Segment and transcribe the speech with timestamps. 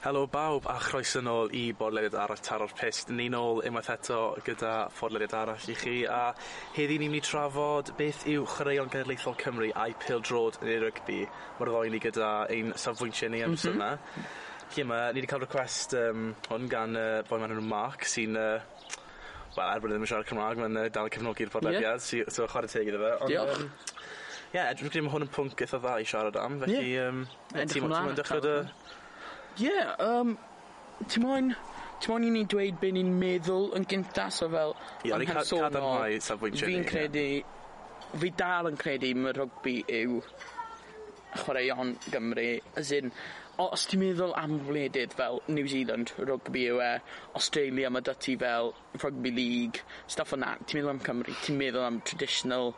[0.00, 3.10] Helo bawb a chroeso nôl i bodlediad arall taro'r pist.
[3.12, 6.20] Ni nôl unwaith eto gyda phodlediad arall i chi a
[6.72, 10.78] heddi ni'n mynd i trafod beth yw chwaraeon genedlaethol Cymru a'i pil drod yn ei
[10.86, 11.18] rygbi.
[11.58, 13.98] Mae'r ddoi ni gyda ein safbwyntiau ni am mm -hmm.
[14.70, 18.38] Lle yma, ni wedi cael request um, hwn gan uh, boi man nhw Mark sy'n
[18.40, 18.62] uh,
[19.56, 21.98] Wel, er bod ddim yn siarad Cymraeg, mae'n uh, dal yn cefnogi'r podlediad, yeah.
[21.98, 23.10] so, so chwarae teg iddo fe.
[23.18, 23.58] Ond, Diolch.
[23.58, 23.70] Ie, um,
[24.54, 26.78] yeah, dwi'n credu mae hwn yn pwnc eitha dda i siarad am, felly...
[26.86, 27.08] Yeah.
[27.10, 28.12] Um, Edrych ymlaen.
[28.14, 28.44] Ti'n dechrau
[29.58, 29.74] Ie
[30.06, 30.36] um,
[31.06, 31.52] ti'n moyn
[32.00, 34.70] Ti'n moyn i ni dweud be' ni'n meddwl yn gynta so fel...
[35.04, 36.78] Ie o'n i'n cadarnhau safbwyntia ni.
[36.78, 37.24] Fi'n credu
[38.22, 40.22] fi dal yn credu mae rygbi yw
[41.42, 42.46] chwaraeon Gymru
[42.80, 43.12] as in
[43.60, 46.90] os ti'n meddwl am wledydd fel New Zealand rugby yw e
[47.38, 48.72] Australia mae 'dy ti fel
[49.02, 52.72] rugby league stuff o'n that, ti'n meddwl am Cymru ti'n meddwl am traditional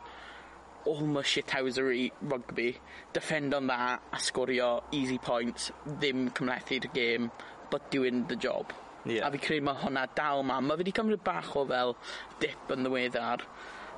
[0.85, 2.77] almost shithousery rugby,
[3.13, 7.31] defend on that a sgorio easy points, ddim cymlethu'r game,
[7.69, 8.73] but doing the job.
[9.05, 9.27] Yeah.
[9.27, 10.61] A fi credu mae hwnna dal ma.
[10.63, 11.95] Mae wedi cymryd bach o fel
[12.39, 13.43] dip yn ddiweddar,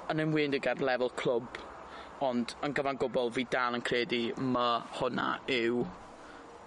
[0.10, 1.60] yn ymwneud ar lefel clwb,
[2.26, 5.28] ond yn gyfan gwbl fi dal yn credu mae hwnna
[5.60, 5.84] yw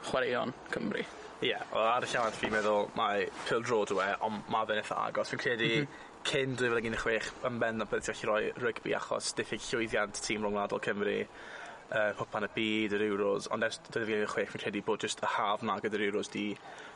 [0.08, 1.02] chwaraeon Cymru.
[1.38, 4.80] Ie, yeah, well, ar y llawn fi'n meddwl mae pildro dwi e, ond mae fe'n
[4.82, 5.34] eitha agos.
[5.34, 8.12] Fi'n credu mm -hmm cyn dwy fil ag un deg chwech yn bennaf byddet ti
[8.12, 13.48] gallu rhoi rygbi achos diffyg llwyddiant tîm rhwngwladol Cymru uh, cwpan y byd yr Euros
[13.54, 15.78] ond ers dwy fil ag un deg chwech fi'n credu bod just y haf na
[15.80, 16.44] gyda'r Euros 'di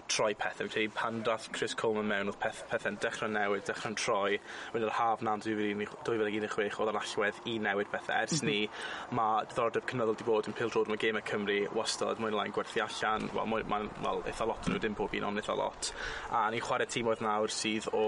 [0.08, 0.68] troi pethau.
[0.68, 4.38] Felly pan dath Chris Coleman mewn, oedd peth, pethau'n dechrau newid, dechrau'n troi.
[4.74, 8.18] Wedyn yr haf na'n 2016 oedd yn allwedd i newid pethau.
[8.22, 9.16] Ers mm ni, mhm.
[9.18, 12.82] mae diddordeb cynyddol wedi bod yn pil drod yma Gema Cymru wastad mwyn lain gwerthu
[12.84, 13.28] allan.
[13.36, 15.92] Wel, mae'n ma, well, eitha lot nhw, dim pob un, ond eitha lot.
[16.34, 18.04] A ni'n chwarae tîm oedd nawr sydd o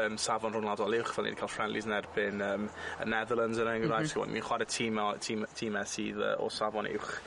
[0.00, 2.68] um, safon rhwngwladol uwch, fel ni'n cael friendlies yn erbyn um,
[3.02, 4.16] y Netherlands yn enghraifft.
[4.16, 4.36] Mm -hmm.
[4.38, 7.18] Ni'n chwarae tîm, tîm, tîm sydd uh, o safon uwch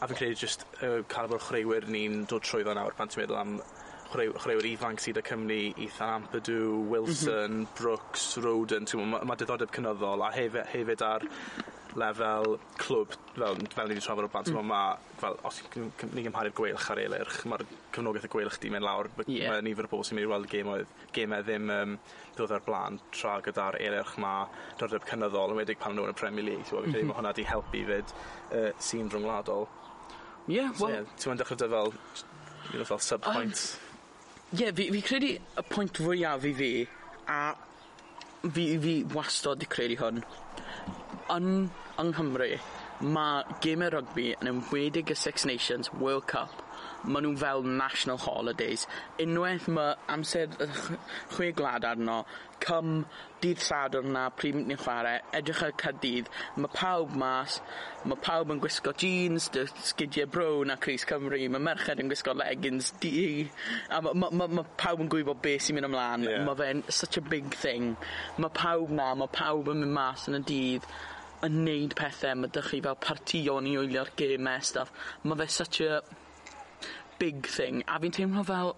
[0.00, 3.58] a fi'n credu just uh, calibre chreuwyr ni'n dod trwyddo nawr pan ti'n meddwl am
[4.08, 7.80] chwaraewyr, ifanc sydd y Cymru, Ethan Ampadu, Wilson, mm -hmm.
[7.80, 11.26] Brooks, Roden, mae ma diddordeb cynyddol a hefyd, hefyd ar
[11.98, 14.66] lefel clwb fel, fel ni wedi trafod o blant mm.
[14.68, 15.60] mae fel, os
[16.12, 17.64] ni gymharu'r gweilch ar eilirch mae'r
[17.94, 19.52] cefnogaeth y gweilch di mynd lawr yeah.
[19.52, 21.96] mae nifer o bobl sy'n mynd i weld gemoedd gemau ddim um,
[22.36, 24.46] ddod ar blaen tra gyda'r eilirch mae
[24.80, 27.10] dordeb cynyddol yn wedig pan nhw'n y Premier League so, mm -hmm.
[27.10, 29.68] mae hwnna di helpu fyd uh, sy'n rhwngwladol
[30.48, 31.06] Ie, wel...
[31.16, 31.94] So, ti'n dechrau dy fel,
[32.72, 33.64] you know, fel sub-point.
[34.52, 36.70] Ie, yeah, fi, fi credu y pwynt fwyaf i fi,
[37.28, 37.40] a
[38.46, 40.22] fi, fi wastod i credu hwn,
[41.34, 41.50] yn
[42.00, 42.52] yng Nghymru,
[43.04, 46.64] mae gemau rugby yn ymwedig y Six Nations World Cup
[47.04, 48.86] maen nhw fel national holidays.
[49.22, 50.54] Unwaith mae amser
[51.34, 52.22] chwe glad arno
[52.64, 53.04] cym,
[53.42, 57.60] dydd sadwr na, pryd ni'n chwarae, edrych ar cadydd, mae pawb mas
[58.08, 62.34] mae pawb yn gwisgo jeans, dy sgidiau brown a Cris Cymru mae merched yn gwisgo
[62.38, 63.12] leggings, di,
[63.94, 66.42] a mae ma' ma' ma' pawb yn gwybod beth sy'n mynd ymlaen, yeah.
[66.46, 67.94] mae fe'n such a big thing.
[68.42, 70.88] Mae pawb 'na mae pawb yn mynd mas yn y dydd
[71.46, 74.90] yn neud pethau, mae 'dych chi fel partïon i wylio'r geme a stuff
[75.22, 76.00] Mae fe such a
[77.18, 78.72] big thing a fi'n teimlo fel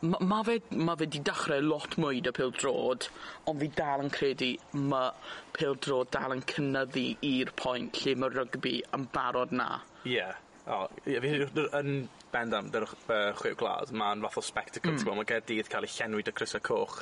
[0.00, 3.08] ma' ma' fe ma' fe 'di dechrau lot mwy dy pil drod
[3.50, 4.50] ond fi dal yn credu
[4.92, 5.10] ma'
[5.58, 9.68] pil drod dal yn cynnyddu i'r pwynt lle mae rygbi yn barod na.
[10.08, 10.30] Ie.
[10.72, 11.32] O ie fi
[11.80, 11.92] yn
[12.32, 15.18] bendam dy'r uh, chwip gwlad mae'n fath o spectacle mm.
[15.18, 17.00] mae gerdydd cael ei llenwi 'da crysau coch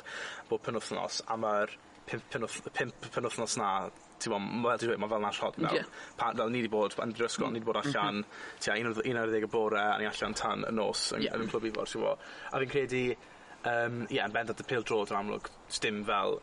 [0.49, 1.75] bob penwthnos a ma'r
[2.11, 3.71] pump penwth, pump penwthnos na,
[4.21, 5.79] ti'n bod, ma, dwi ma fel na shot mewn.
[5.79, 5.89] Yeah.
[6.19, 7.57] Pa, fel ni wedi bod, yn yr ysgol, mm.
[7.57, 8.61] ni wedi bod allan, mm -hmm.
[8.65, 11.39] tia, un, un ar ddeg y bore, a ni allan tan y nos, yn, yeah.
[11.39, 12.29] yn clwb i fod, ti'n bod.
[12.51, 13.03] A fi'n credu,
[13.63, 15.51] um, yeah, yn bendant y pil drod yn amlwg,
[15.81, 16.39] dim fel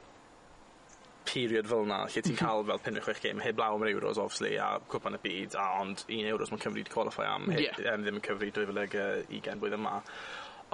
[1.28, 4.57] period fel yna, lle ti'n cael fel 56 game heb law am yr euros, obviously,
[4.57, 7.81] a cwpan y byd, a ond 1 euros mae'n cyfri wedi qualify am, heb, yeah.
[7.93, 9.99] um, ddim yn cyfri 2020 blwyddyn yma.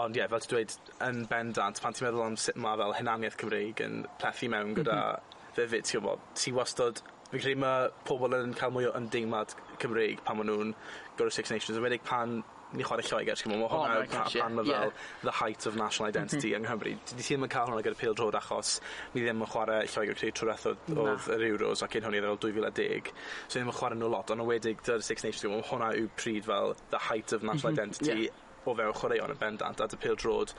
[0.02, 0.72] Ond ie, yeah, fel ti dweud,
[1.06, 4.96] yn bendant, pan ti'n meddwl am sut mae fel hynaniaeth Cymreig yn plethu mewn gyda
[4.96, 5.52] mm -hmm.
[5.58, 10.20] ddefyd, ti'n gwybod, ti wastod fi'n credu mae pobl yn cael mwy o ymdeimlad Cymreig
[10.26, 10.74] pan maen nhw'n
[11.18, 12.42] go Six Nations, yn wedi pan
[12.74, 15.02] ni chwarae Lloegr, ti'n gwybod, mae hwnna oh, pan, pan mae fel yeah.
[15.22, 16.58] the height of national identity mm -hmm.
[16.58, 16.94] yng Nghymru.
[17.06, 18.72] Ti ddim yn cael hwnna gyda pil drod achos
[19.14, 23.12] ni ddim yn chwarae Lloegr creu trwreth oedd yr Euros ac un hwnnw ddol 2010.
[23.46, 26.10] So ddim yn chwarae nhw lot, ond o wedig dy'r Six Nations, mae hwnna yw
[26.18, 27.94] pryd fel the height of national mm -hmm.
[27.94, 30.54] identity yeah o fewn chwaraeon yn bendant, a dy pil drod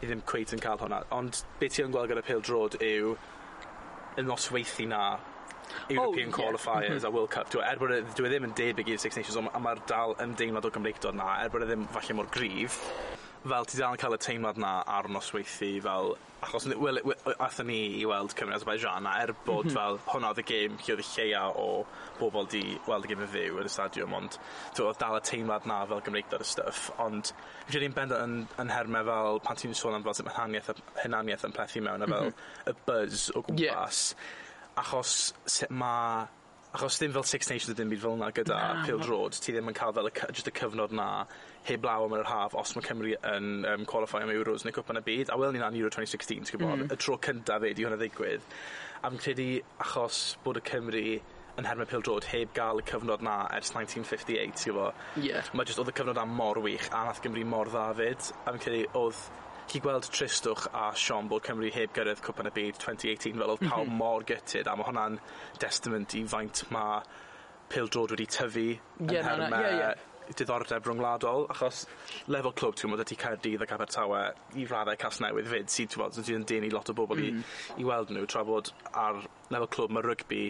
[0.00, 3.16] ni ddim cweit yn cael hwnna, ond beth ti'n gweld gyda pil drod yw
[4.16, 5.02] y nosweithi 'na
[5.90, 7.08] European oh, qualifiers yeah.
[7.08, 7.50] a World Cup.
[7.50, 9.64] Dwi, er bod e dyw e ddim yn debyg i'r Six Nations ond mae'r a
[9.64, 12.80] ma'r dal ymdeimlad o Gymreigdod 'na er bod e ddim falle mor grif
[13.50, 16.14] fel ti dal yn cael y teimlad na ar nosweithi fel
[16.44, 17.00] achos ni, wel,
[17.42, 19.76] athyn ni i weld Cymru Azerbaijan a er bod mm -hmm.
[19.76, 21.66] fel hwnna oedd y gêm lle oedd y lleia o
[22.20, 24.38] bobl di weld y gêm yn fyw yn y stadiwm ond
[24.84, 27.32] oedd dal y teimlad na fel Gymreigdod y stuff ond
[27.66, 30.82] fi ddim benda yn, yn herme fel pan ti'n sôn am fel sut mae hynaniaeth,
[31.02, 32.72] hynaniaeth yn plethu mewn a fel mm -hmm.
[32.72, 34.82] y buzz o gwmpas yeah.
[34.84, 36.26] achos sut mae
[36.74, 39.70] achos dim fel Six Nations a dim byd fel yna gyda na, pêl-drod ti ddim
[39.70, 41.06] yn cael fel y cy- jyst y cyfnod 'na
[41.68, 45.00] heb law am yr haf os mae Cymru yn um, qualify am Euros neu Cwpan
[45.00, 46.92] y Byd a wel ni 'na Euro twenty sixteen ti'n gwybod, mm.
[46.92, 48.44] Y tro cyntaf fe di hwnna ddigwydd
[49.02, 49.48] a fi'n credu
[49.82, 51.06] achos bod y Cymru
[51.56, 55.24] yn herme pêl-drod heb gael y cyfnod 'na ers 1958, ti'n gwybod, t'bo'?
[55.24, 55.40] Ie.
[55.56, 58.52] Ma' jyst oedd y cyfnod am mor wych a nath Gymru mor dda 'fyd a
[58.52, 59.22] fi'n credu oedd
[59.66, 63.54] 'llu gweld tristwch a Sean bod Cymru heb gyrredd cwpan y byd twenty eighteen fel
[63.54, 63.72] odd mhm.
[63.72, 65.20] pawb mor gytid a mae hwnna'n
[65.62, 67.00] testament i faint mae
[67.72, 68.68] pêl-drod wedi tyfu...
[69.02, 69.94] yn Ie na na e ie ie
[70.32, 71.84] diddordeb rhwngwladol, achos
[72.32, 74.22] lefel clwb ti'n meddwl, ydi Caerdydd ac Abertawe
[74.58, 77.24] i raddau Casnewydd 'fyd sy'n ti'n meddwl, sydd yn denu lot o bobl Hmm.
[77.26, 77.80] ...i mm.
[77.80, 80.42] i weld nhw, tra bod ar lefel clwb mae rygbi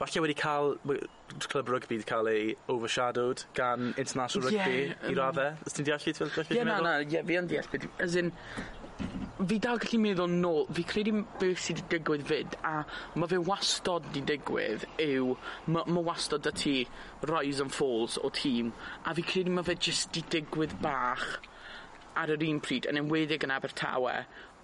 [0.00, 0.98] falle wedi cael, mwy
[1.44, 4.78] clwb rygbi wedi cael ei overshadowed gan international rugby...
[4.80, 5.10] Ie yym.
[5.12, 5.46] ...i radde.
[5.68, 6.56] Ys ti'n deall fi ti'n meddwl?
[6.56, 8.32] Ie na na ie fi yn deall be' as in
[9.48, 12.74] fi dal gallu meddwl nôl, fi credu beth sydd wedi digwydd 'fyd, a
[13.16, 15.30] mae fe wastod wedi digwydd yw
[15.72, 16.74] mae ma' wastod y ti
[17.30, 21.24] rise and falls o tîm, a fi credu mae fe jyst wedi digwydd bach
[22.20, 24.18] ar yr un pryd, yn enwedig yn Abertawe,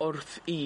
[0.04, 0.60] wrth i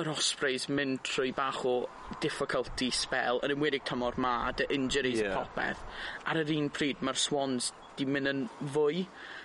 [0.00, 1.76] yr Ospreys mynd trwy bach o
[2.24, 5.20] difficulty spell, yn enwedig tymor 'ma, dy injuries...
[5.20, 5.28] Ie.
[5.28, 5.84] ...a popeth.
[6.30, 9.04] Ar yr un pryd mae'r Swans 'di mynd yn fwy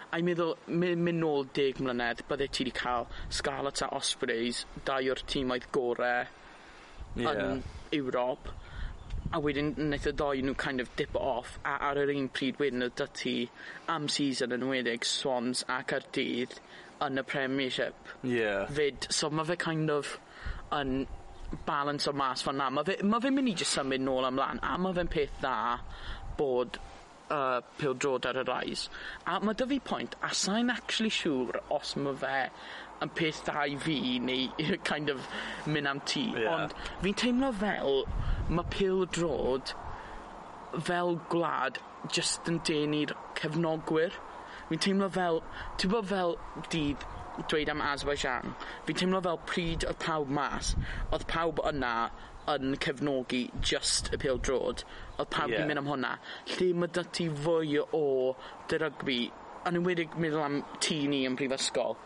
[0.10, 4.66] a i'n meddwl my- mynd nôl deg mlynedd bydde ti wedi cael Scarlett a Ospreys,
[4.86, 6.26] dau o'r tîmoedd gorau
[7.18, 7.26] Ie.
[7.26, 7.64] ...yn
[7.98, 8.50] Ewrop,
[9.34, 12.60] a wedyn wnaeth y ddoi nhw kind of dip off a ar yr un pryd
[12.62, 13.34] wedyn oedd 'dy ti
[13.94, 16.56] am season yn enwedig Swans a Caerdydd
[17.06, 18.14] yn y Premiership.
[18.26, 18.54] Ie.
[18.70, 20.16] 'Fyd so mae fe kind of
[20.76, 21.08] yn
[21.66, 24.62] balance o mas fan 'na Mae fe ma' fe mynd i just symud nôl ymlaen,
[24.62, 25.56] a mae fe'n peth dda
[26.38, 26.78] bod
[27.30, 28.90] uh, pêl-drod ar y rise
[29.26, 32.38] a mae 'dy fi pwynt, a sa'n actually siŵr os mae fe
[33.06, 35.28] yn peth da i fi neu kind of
[35.66, 36.26] mynd am ti.
[36.36, 36.48] Ie.
[36.54, 38.02] ...ond fi'n teimlo fel
[38.50, 39.76] mae pêl-drod
[40.90, 41.80] fel gwlad
[42.16, 44.18] just yn denu'r cefnogwyr.
[44.70, 45.42] Fi'n teimlo fel
[45.82, 46.36] ti'n bod fel
[46.74, 47.08] dydd
[47.48, 48.56] dweud am Azerbaijan
[48.88, 50.74] fi'n teimlo fel pryd oedd pawb mas
[51.16, 51.94] oedd pawb yna
[52.54, 54.84] yn cefnogi just y pêl-drod
[55.20, 55.68] oedd pawb yeah.
[55.68, 56.14] mynd am hwnna.
[56.56, 58.06] Lle mae dy ti fwy o
[58.72, 59.20] dy rygbi,
[59.70, 61.98] yn ymwedig meddwl am tŷ ni yn prifysgol,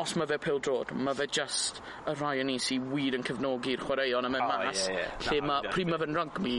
[0.00, 3.26] os mae fe pil drod, mae fe just y rhai o'n ni sy'n wir yn
[3.28, 4.86] cefnogi'r chwaraeon am y oh, mas.
[4.88, 5.26] Yeah, yeah.
[5.26, 6.54] Lle no, mae, pryd mae fe'n rygbi,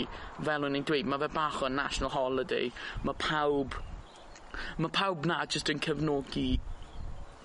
[0.50, 2.70] fel o'n i'n dweud, mae fe bach o national holiday.
[3.08, 3.80] Mae pawb,
[4.78, 6.48] mae pawb na jyst yn cefnogi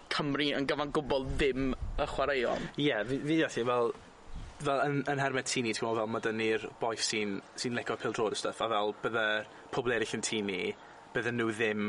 [0.08, 2.70] Cymru yn gyfan gwbl ddim y chwaraeon.
[2.76, 3.92] Ie, yeah, fi, fi fel
[4.64, 7.96] fel yn yn hermed tŷ ni t'mo' fel mae 'dyn ni'r bois sy'n sy lico
[8.00, 9.26] pil drod y stuff, a fel bydde
[9.74, 10.60] pobl eraill yn tŷ ni
[11.14, 11.88] bydden nhw ddim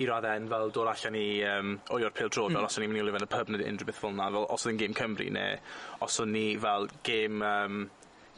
[0.00, 2.56] i radde yn fel dod allan i yym wylio'r pil drod, Hmm.
[2.56, 2.68] ...fel mm.
[2.70, 4.46] os o'n i'n mynd i wylio yn y pub neu unrhyw beth fel yna, fel
[4.54, 5.56] os o'dd e'n gêm Cymru neu
[6.06, 7.80] os o'n ni fel gêm um,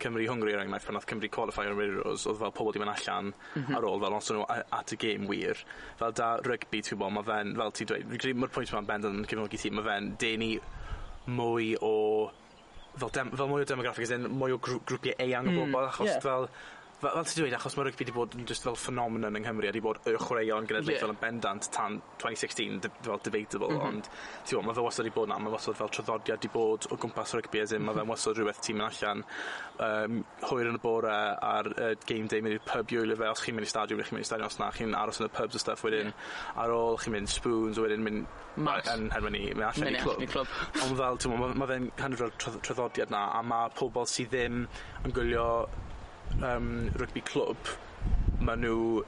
[0.03, 2.95] Cymru Hwngari er enghraifft pan nath Cymru qualify am Euros oedd fel pobl 'di mynd
[2.97, 3.29] allan...
[3.55, 3.77] M-hm.
[3.79, 5.61] ...ar ôl fel noson nw a- at y gêm wir
[6.01, 8.83] fel 'da rygbi ti'n gwybod, mae fe'n fel ti'n dweud fi'n credu ma'r pwynt 'ma
[8.83, 10.51] yn bendant yn cefnogi ti mae fe'n denu
[11.39, 11.95] mwy o
[12.99, 15.65] fel dem- fel mwy o demographic as in mwy o grw grwpiau eang o bobl,
[15.67, 15.89] Hmm ie.
[15.89, 16.49] ...achos fel
[17.03, 19.67] fel, fel ti dweud, achos mae rygbi wedi bod yn just fel ffenomenon yng Nghymru,
[19.67, 21.15] a wedi bod y chwaraeon genedlaethol yeah.
[21.15, 23.89] yn bendant tan 2016, fel debatable, mm -hmm.
[23.89, 24.11] ond
[24.47, 26.99] ti'n bod, mae fe wastad wedi bod na, mae wastad fel traddodiad wedi bod o
[27.05, 28.15] gwmpas rygbi, as in, mae fe mhm.
[28.15, 29.25] wastad rhywbeth ti'n mynd allan,
[29.89, 31.17] um, hwyr yn y bore
[31.53, 34.05] ar uh, game day, mynd i'r pub i wylio fe, os chi'n mynd i stadiwm,
[34.07, 36.65] chi'n mynd i stadiwm, os na, chi'n aros yn y pubs a stuff wedyn, yeah.
[36.65, 40.27] ar ôl chi'n mynd spoons, wedyn mynd yn herfyn ni, mynd allan i clwb.
[40.35, 40.59] clwb.
[40.85, 44.67] Ond fel, ti'n bod, mae fe'n kind of traddodiad na, a mae pobl sydd ddim
[45.03, 45.47] yn gwylio
[46.41, 46.71] um,
[47.01, 47.75] rygbi clwb
[48.43, 49.03] ma' nhw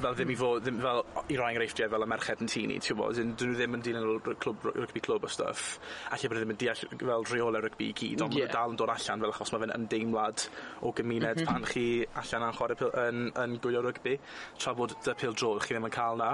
[0.00, 3.00] fel ddim i fod ddim fel i rai enghreifftiau fel y merched yn tînu ti'n
[3.00, 5.76] 'dyn 'dyn nhw ddim yn dilyn ry- clwb ry- rygbi clwb a stwff.
[6.12, 8.36] Alle bod nw ddim yn deall fel rheolau rygbi i gyd ond...
[8.36, 8.44] Ie.
[8.46, 10.46] ...ma' dal yn dod allan fel achos mae fe'n ymdeimlad
[10.80, 11.50] o gymuned mhm.
[11.50, 11.86] pan chi
[12.22, 14.16] allan yn chwarae pêl yn yn gwylio rygbi
[14.58, 16.32] tra bod 'dy pil dro, chi ddim yn cael 'na.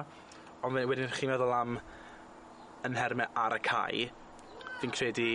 [0.63, 1.79] Ond we- wedyn chi'n meddwl am
[2.87, 4.07] yn nherme ar y cae
[4.81, 5.31] fi'n credu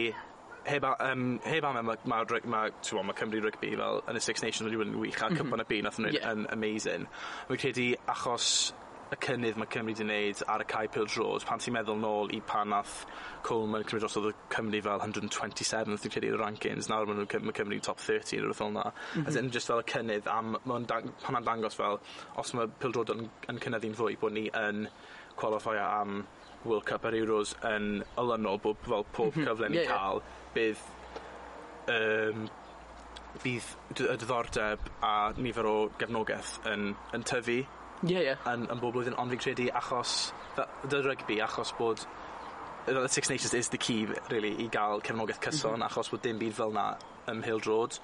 [0.68, 2.66] heb a- yym heb mae ma' ma' ry- ma'
[3.08, 5.70] ma' Cymru Rygbi fel yn y Six Nations wedi bod yn wych a Cwpan y
[5.70, 7.08] Byd nathon nw yn amazing.
[7.48, 8.74] Fi'n credu achos
[9.08, 12.34] y cynnydd mae Cymru 'di wneud ar y Cae pil drod, pan ti'n meddwl nôl
[12.36, 13.06] i pan nath
[13.48, 17.08] Coleman cymryd drosodd y Cymru fel hundred and twenty seventh fi'n credu y rankings nawr
[17.08, 18.92] ma' nw'n Cy- ma' Cymru'n top 30 ne' rhywbeth fel yna.
[19.26, 22.02] As in just fel y cynnydd a m- ma' o'n dang- hwnna'n dangos fel
[22.44, 24.90] os mae pil drod yn yn cynyddu'n fwy bod ni yn
[25.40, 26.26] qualifier am
[26.66, 30.20] World Cup a'r Euros yn olynol bob fel pob cyfle ni'n ca'l
[30.58, 30.84] bydd
[31.94, 32.48] um,
[33.44, 37.60] bydd dy- y diddordeb a nifer o gefnogaeth yn yn tyfu.
[38.08, 38.36] Ie ie.
[38.50, 40.18] Yn yn bob blwyddyn, ond fi'n credu achos
[40.58, 42.06] fe- dy rygbi achos bod
[42.88, 45.88] the Six Nations is the key really, i gael cefnogaeth cyson mhm.
[45.90, 46.90] achos bod dim byd fel 'na
[47.28, 48.00] ym mhêl-drod.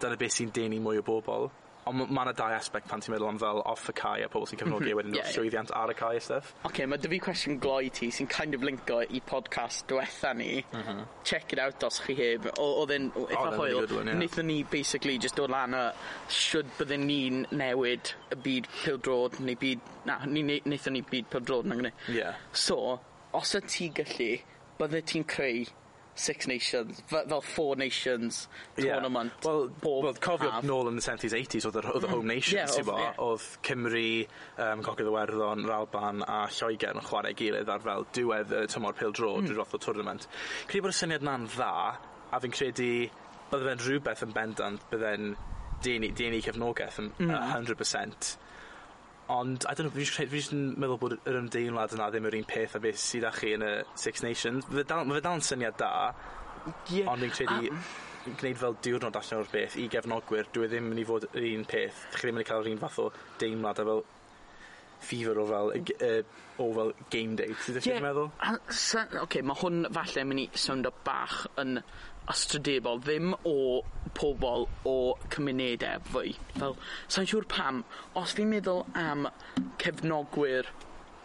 [0.00, 1.50] Dyna beth sy'n denu mwy o bobl
[1.88, 4.44] Ond mae yna dau aspect pan ti'n meddwl am fel off y cae a pobl
[4.50, 6.50] sy'n cefnogi a wedyn y llwyddiant ar y cae a stuff.
[6.68, 10.50] Ok, mae dy fi cwestiwn gloi ti sy'n kind of linko i podcast diwetha ni.
[10.76, 11.00] M-hm.
[11.24, 12.50] Check it out os chi heb.
[12.58, 13.80] O- odd e'n o- itha hwyl.
[13.96, 14.18] One, yeah.
[14.20, 15.84] Naethon ni basically just dod lan a
[16.28, 19.80] shwd bydden ni'n newid y byd pildrod neu byd...
[20.08, 21.94] Na, ni ne- naethon ni byd pildrod na gynnu.
[22.12, 22.28] Ie.
[22.52, 22.98] So,
[23.32, 24.30] os y ti gallu,
[24.78, 25.64] bydde ti'n creu
[26.18, 29.32] Six Nations, fel Four Nations tournament.
[29.38, 29.50] Yeah.
[29.50, 30.64] Wel, pob well, cofio half.
[30.66, 32.08] nôl yn the 70s, 80s oedd y mm.
[32.10, 33.20] Home Nations, yeah, oedd, yeah.
[33.22, 34.08] oedd Cymru,
[34.66, 39.14] um, Cogydd Iwerddon, Ralban a Lloegr yn chwarae gilydd ar fel diwedd y tymor pil
[39.14, 39.46] dro mm.
[39.46, 40.26] drwy'r roth o tournament.
[40.66, 41.72] Credu bod y syniad na'n dda,
[42.34, 42.90] a fi'n credu
[43.52, 45.32] bydde fe'n rhywbeth yn bendant, bydde'n
[45.86, 47.34] denu, denu cefnogaeth yn mm.
[47.54, 48.34] 100%.
[49.28, 52.28] Ond I dunno fi jys credu fi jyst yn meddwl bod yr ymdeimlad yna ddim
[52.30, 54.64] yr un peth a beth sydd â chi yn y Six Nations.
[54.70, 55.90] Fydd dal ma' fe dal yn syniad da.
[56.94, 57.02] Ie.
[57.08, 57.72] Ond fi'n credu
[58.28, 61.28] gwneud fel diwrnod allan o'r beth i gefnogwyr dwi e ddim yn mynd i fod
[61.32, 62.00] yr un peth.
[62.16, 63.06] Chi ddim yn mynd i cael yr un fath o
[63.40, 64.02] deimlad a fel
[65.08, 66.24] fever o fel y g- yy
[66.58, 67.52] o fel game day.
[67.64, 68.30] Ti 'da chi'n meddwl?
[68.32, 68.50] Ie.
[68.50, 71.78] A sa- oce ma' hwn falle mynd i sowndo bach yn
[72.32, 73.56] ystrydebol ddim o
[74.18, 74.96] pobl o
[75.32, 76.34] cymunedau fwy.
[76.58, 77.82] Fel sa'n siŵr pam.
[78.18, 79.28] Os fi'n meddwl am
[79.82, 80.68] cefnogwyr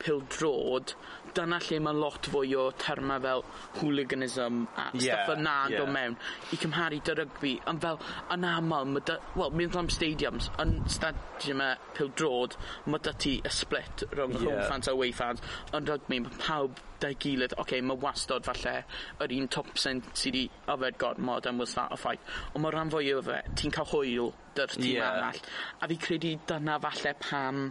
[0.04, 0.94] pildrod,
[1.34, 3.44] dyna lle mae lot fwy o terma fel
[3.80, 5.82] hooliganism a yeah, stuff yna yn yeah.
[5.82, 6.18] dod mewn
[6.54, 7.54] i cymharu dy rygbi.
[7.72, 8.00] Ond fel,
[8.36, 9.18] yn aml, mae dy...
[9.40, 11.64] Wel, mynd am stadiums, yn stadium
[11.98, 14.46] pêl-drod, mae dy ti y split rhwng yeah.
[14.46, 15.44] home fans a away fans.
[15.74, 18.76] Yn rygbi, mae pawb da'i gilydd, oce, okay, mae wastod falle
[19.24, 22.22] yr un top cent sydd wedi yfed gormod am was that a fight.
[22.54, 25.18] Ond mae rhan fwy o fe, ti'n cael hwyl dy'r tîm yeah.
[25.18, 25.42] arall.
[25.82, 27.66] A fi credu dyna falle pam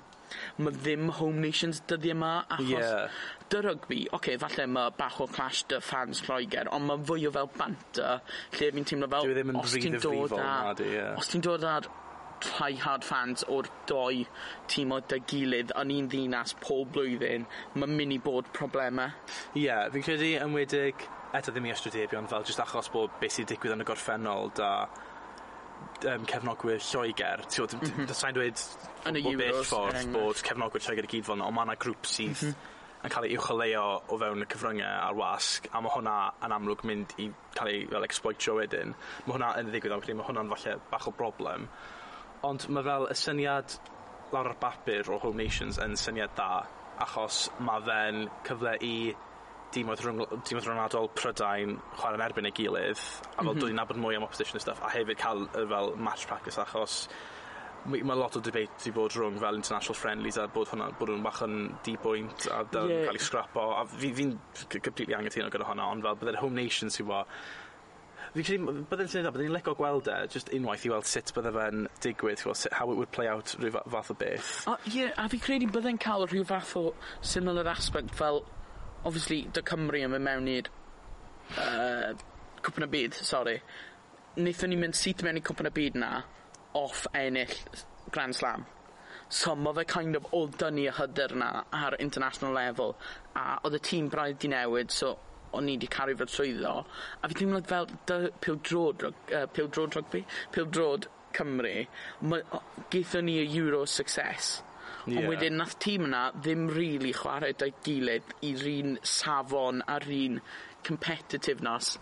[0.58, 2.88] mae ddim home nations dyddi yma achos...
[2.88, 3.48] Ie.
[3.52, 7.26] ...dy rygbi oce okay, falle mae bach o clash 'dy fans Lloegr, ond mae fwy
[7.28, 8.22] o fel banter
[8.58, 9.28] lle fi'n teimlo fel...
[9.28, 11.08] Dyw e ddim yn rhy ddifrifol nadi ie.
[11.20, 11.90] Os ti'n dod ar
[12.42, 14.24] rhai hard fans o'r doi
[14.70, 17.46] tîm o dy gilydd yn un ddinas pob blwyddyn
[17.76, 19.14] mae'n mynd i bod problemau.
[19.54, 21.06] Ie yeah, fi'n credu enwedig
[21.38, 24.72] eto ddim i ystradiebion fel jyst achos bod beth sy'n digwydd yn y gorffennol 'da
[26.10, 28.14] um, cefnogwyr Lloegr, ti'n gwybod, mm -hmm.
[28.18, 28.62] sa'n dweud
[29.08, 32.08] yn y Euros, ffordd bod cefnogwyr Lloegr i gyd fel yna, ond mae yna grŵp
[32.08, 32.68] sydd mm -hmm.
[33.06, 36.84] yn cael ei uwcholeo o fewn y cyfryngau a'r wasg, a mae hwnna yn amlwg
[36.90, 38.94] mynd i cael ei fel, exploitio wedyn.
[39.26, 41.66] Mae hwnna yn ddigwydd, ond mae hwnna'n falle bach o broblem.
[42.46, 43.78] Ond mae fel y syniad
[44.32, 46.64] lawr ar bapur o Home Nations yn syniad da,
[47.02, 48.94] achos mae fe'n cyfle i
[49.74, 53.60] dimoedd rhwng, dimoedd rhwngwladol Prydain chwarae yn erbyn ei gilydd a fel mm -hmm.
[53.60, 56.60] dod i nabod mwy am opposition a stuff a hefyd cael y fel match practice
[56.62, 57.06] achos
[57.84, 61.10] mae ma lot o debate wedi bod rhwng fel international friendlies a bod hwnna bod
[61.10, 63.08] nhw'n bach yn dibwynt a dal yeah.
[63.08, 64.28] cael ei scrapo a fi'n fi,
[64.68, 67.24] fi completely angytuno gyda hwnna ond fel bydde'r Home Nations sy'n bo
[68.32, 71.82] Fi'n credu, byddai'n syniad, byddai'n lego gweld e, just unwaith i weld sut bydde fe'n
[72.00, 74.52] digwydd, sut, how it would play out rhyw fath o beth.
[74.64, 76.84] O, oh, ie, yeah, a fi'n credu byddai'n cael rhyw fath o
[77.20, 78.40] similar aspect fel
[79.04, 80.68] obviously dy Cymru yn mynd mewn i'r
[81.58, 82.12] uh,
[82.62, 83.56] Cwpyn y byd sori.
[84.42, 86.12] Nethon ni mynd syth mewn i Cwpyn y byd 'na
[86.78, 87.52] off ennill
[88.14, 88.64] Grand Slam.
[89.32, 92.94] So mae fe kind of old dynnu y hyder 'na ar international level
[93.36, 95.14] a oedd y tîm braidd 'di newid so
[95.52, 96.74] o'n i 'di cario fy trwyddo.
[97.22, 99.96] A fi teimlo fel dy- pêl-drod ryg- pildrod
[100.52, 101.86] pêl-drod Cymru.
[102.28, 102.62] Ma' o-
[103.22, 104.62] ni y Euro success.
[105.06, 105.16] Ie.
[105.18, 110.40] Ond wedyn nath tîm yna ddim rili chwarae 'da'i gilydd i'r un safon a'r un
[110.86, 111.96] competitiveness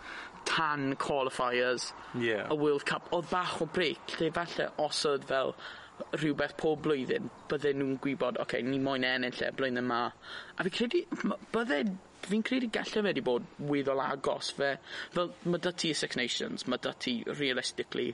[0.45, 1.91] tan qualifiers...
[2.17, 2.37] Ie.
[2.49, 5.53] ...y World Cup Oedd bach o break, lle falle os oedd fel
[6.17, 9.99] rhywbeth pob blwyddyn bydden nhw'n gwybod oce okay, ni moyn ennill lle blwyddyn yma.
[10.57, 11.77] a fi credu m- bydde
[12.25, 14.71] fi'n credu galle fe wedi bod weddol agos fe
[15.13, 18.07] fel mae 'dy ti y Six Nations mae 'dy ti realistically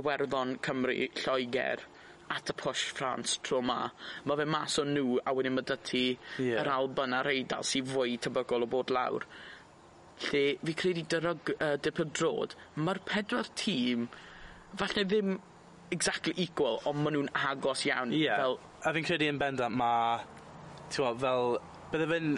[0.00, 1.86] Iwerddon Cymru Lloegr
[2.30, 3.80] at y push France tro 'ma
[4.24, 6.04] Mae fe mas o nhw a wedyn mae 'dy ti...
[6.38, 6.52] Ie.
[6.60, 9.26] ...yr Alban a'r Eidal sy'n fwy tebygol o bod lawr
[10.28, 14.06] lle fi credu dy ryg- yy dipyn-drod ma'r pedwar tîm
[14.80, 15.38] falle ddim
[15.94, 18.28] exactly equal ond maen nhw'n agos iawn Ie.
[18.28, 18.58] fel...
[18.84, 20.20] A fi'n credu yn bendant ma'
[20.92, 21.56] t'mo' fel
[21.92, 22.34] bydde fe'n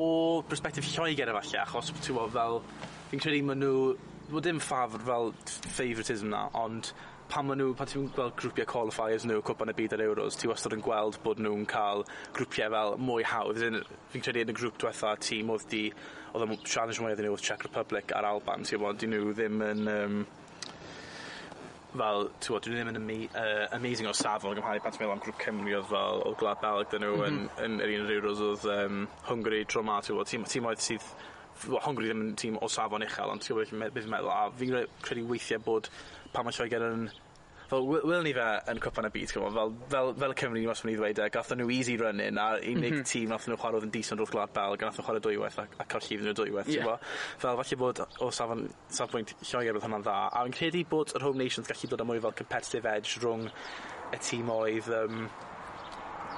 [0.00, 0.08] o
[0.50, 2.60] berspectif Lloegr efalle achos ti'n t'mo' fel
[3.10, 3.80] fi'n credu maen nhw,
[4.30, 5.32] wel dim ffafr fel
[5.78, 6.92] favouritism 'na ond
[7.30, 10.50] pan maen nhw, pan ti'n gweld grwpiau qualifiers nhw, cwpan y byd a'r Euros, ti
[10.50, 12.02] wastad yn gweld bod nhw'n cael
[12.36, 13.60] grwpiau fel mwy hawdd.
[13.60, 13.78] As in,
[14.12, 15.84] fi'n credu yn y grŵp diwetha tîm oedd di,
[16.34, 19.32] oedd yn challenge mwy iddyn nhw oedd Czech Republic a'r Alban, ti'n bod, dyn nhw
[19.32, 19.90] ddim yn...
[19.94, 20.20] Um,
[21.90, 25.04] fel, ti'n bod, dyn nhw ddim yn ama uh, amazing o safon gymharu pan ti'n
[25.04, 27.30] meddwl am grŵp Cymru oedd fel o Gwlad Belg dyn nhw mm -hmm.
[27.30, 27.64] yn, mhm.
[27.66, 30.82] yn yr un yr Euros oedd um, Hungary tro ma, ti'n bod, tîm, tîm oedd
[30.86, 31.06] sydd
[31.68, 34.46] well, Hongri ddim yn tîm o safon uchel, ond ti'n gwybod beth fi'n meddwl, a
[34.60, 35.90] fi'n credu weithiau bod
[36.32, 37.10] pan mae Lloegr yn
[37.70, 40.82] fel, welwn ni fe yn cwpan y byd, fel, fel, fel, fel y Cymru, os
[40.82, 43.10] fi'n i ddweud, e, gathen nhw easy run-in, a unig mm -hmm.
[43.10, 45.66] tîm nath nhw chwarae oedd yn dison wrth glad bel, gan nhw chwarae dwywaith a,
[45.78, 47.12] a cael llif nhw dwywaith, yeah.
[47.44, 51.28] Fel, falle bod o safon, safbwynt Lloegr oedd hwnna'n dda, a fi'n credu bod yr
[51.28, 53.46] Home Nations gallu dod â mwy fel competitive edge rhwng
[54.10, 55.28] y tîm oedd um,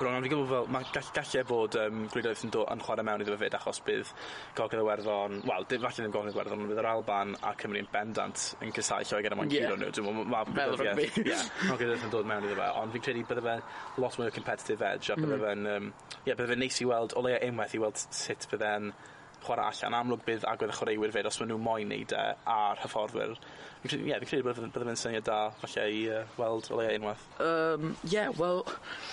[0.00, 2.80] Rŵan ond fi'n gwybod fel mae gall gallu e bod um, gwleidyddiaeth yn do- yn
[2.82, 4.12] chwarae mewn iddo fe 'fyd achos bydd
[4.58, 8.46] gogledd Iwerddon wel dim falle ddim gogledd Iwerddon bydd yr Alban a Cymru yn bendant
[8.64, 11.08] yn cysau Lloegr a Manceinion nhw dwi me'wl ma' ma' fel rygbi.
[11.22, 13.56] ie ma' gwleidyddiaeth yn dod mewn iddo fe ond fi'n credu bydde fe
[14.04, 15.46] lot mwy o competitive edge a bydde mm.
[15.46, 15.90] fe'n um,
[16.24, 18.92] yeah, bydde fe'n neis i weld o leia unwaith i weld sut bydde'n
[19.42, 19.96] chwarae allan.
[19.98, 22.24] Amlwg bydd agwedd y chwaraewyr 'fyd os maen nhw moyn neud e
[22.56, 23.36] a'r hyfforddwyr
[23.82, 26.94] Ie, yeah, fi'n credu bydde, bydde fe'n syniad da, falle, i uh, weld o leia
[26.98, 27.22] unwaith.
[27.42, 28.62] Um, yeah, wel,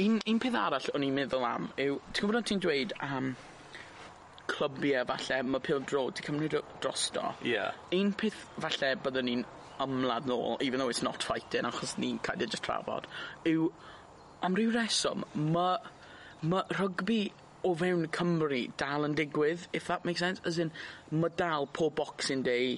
[0.05, 3.31] un, un peth arall o'n i'n meddwl am yw, ti'n gwybod ti'n dweud am
[4.49, 7.33] clybiau falle mae pil dro ti'n cymryd drosto.
[7.41, 7.55] Ie.
[7.55, 7.81] Yeah.
[7.97, 9.45] Un peth falle byddwn ni'n
[9.81, 13.07] ymladd nôl, even though it's not fighting, achos ni'n cael ei just trafod,
[13.49, 13.71] yw
[14.45, 15.79] am ryw reswm, mae
[16.49, 17.23] ma rygbi
[17.65, 20.71] o fewn Cymru dal yn digwydd, if that makes sense, as in,
[21.11, 22.77] mae dal pob boxing day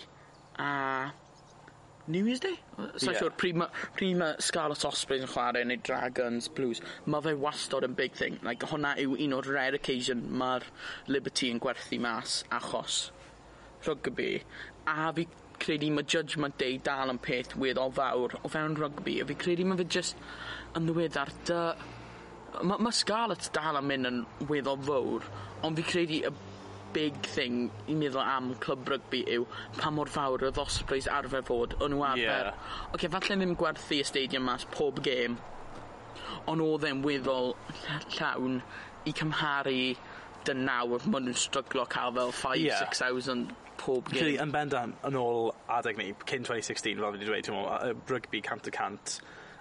[0.57, 1.11] a
[2.11, 2.57] New Year's Day?
[2.99, 7.33] Sa'n siwr, pryd mae pryd ma' Scarlett Osbourne yn chwarae neu Dragons Blues mae fe
[7.45, 10.67] wastod yn big thing like hwnna yw un o'r rare occasion mae'r
[11.15, 12.99] Liberty yn gwerthu mas achos
[13.87, 14.43] rugby.
[14.87, 15.27] a fi
[15.61, 19.19] credu mae Judgment Day dal yn peth weddol fawr o fewn rugby.
[19.21, 20.21] a fi credu mae fe just
[20.75, 21.63] yn ddiweddar dy
[22.67, 24.17] Mae ma' Scarlett dal yn mynd yn
[24.49, 25.27] weddol fawr,
[25.63, 26.31] ond fi credu y
[26.95, 29.45] big thing i meddwl am clwb rygbi yw
[29.77, 31.75] pa mor fawr oedd Ospreys arfer fod.
[31.79, 32.51] O'n nhw arfer...
[32.51, 32.69] Yeah.
[32.89, 35.37] Oce, okay, falle ddim gwerthu y stadium mas pob gêm,
[36.51, 37.53] ond oedd e'n weddol
[38.17, 38.61] llawn
[39.07, 39.77] i cymharu
[40.47, 43.57] dy nawr maen nhw'n stryglo cael fel 5-6,000 yeah.
[43.81, 44.19] pob gêm.
[44.19, 48.69] Felly, yn bendant, yn ôl adeg ni, cyn 2016, fel fi wedi dweud, rygbi cant
[48.69, 49.19] y cant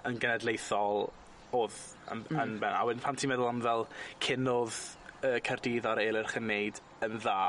[0.09, 1.11] yn genedlaethol
[1.57, 1.77] oedd
[2.13, 2.41] yn, mm.
[2.41, 2.75] yn ben.
[2.77, 3.87] A wedyn pan ti'n meddwl am fel
[4.25, 4.81] cyn oedd
[5.23, 7.41] uh, Cerdydd a'r eilyrch yn neud yn dda,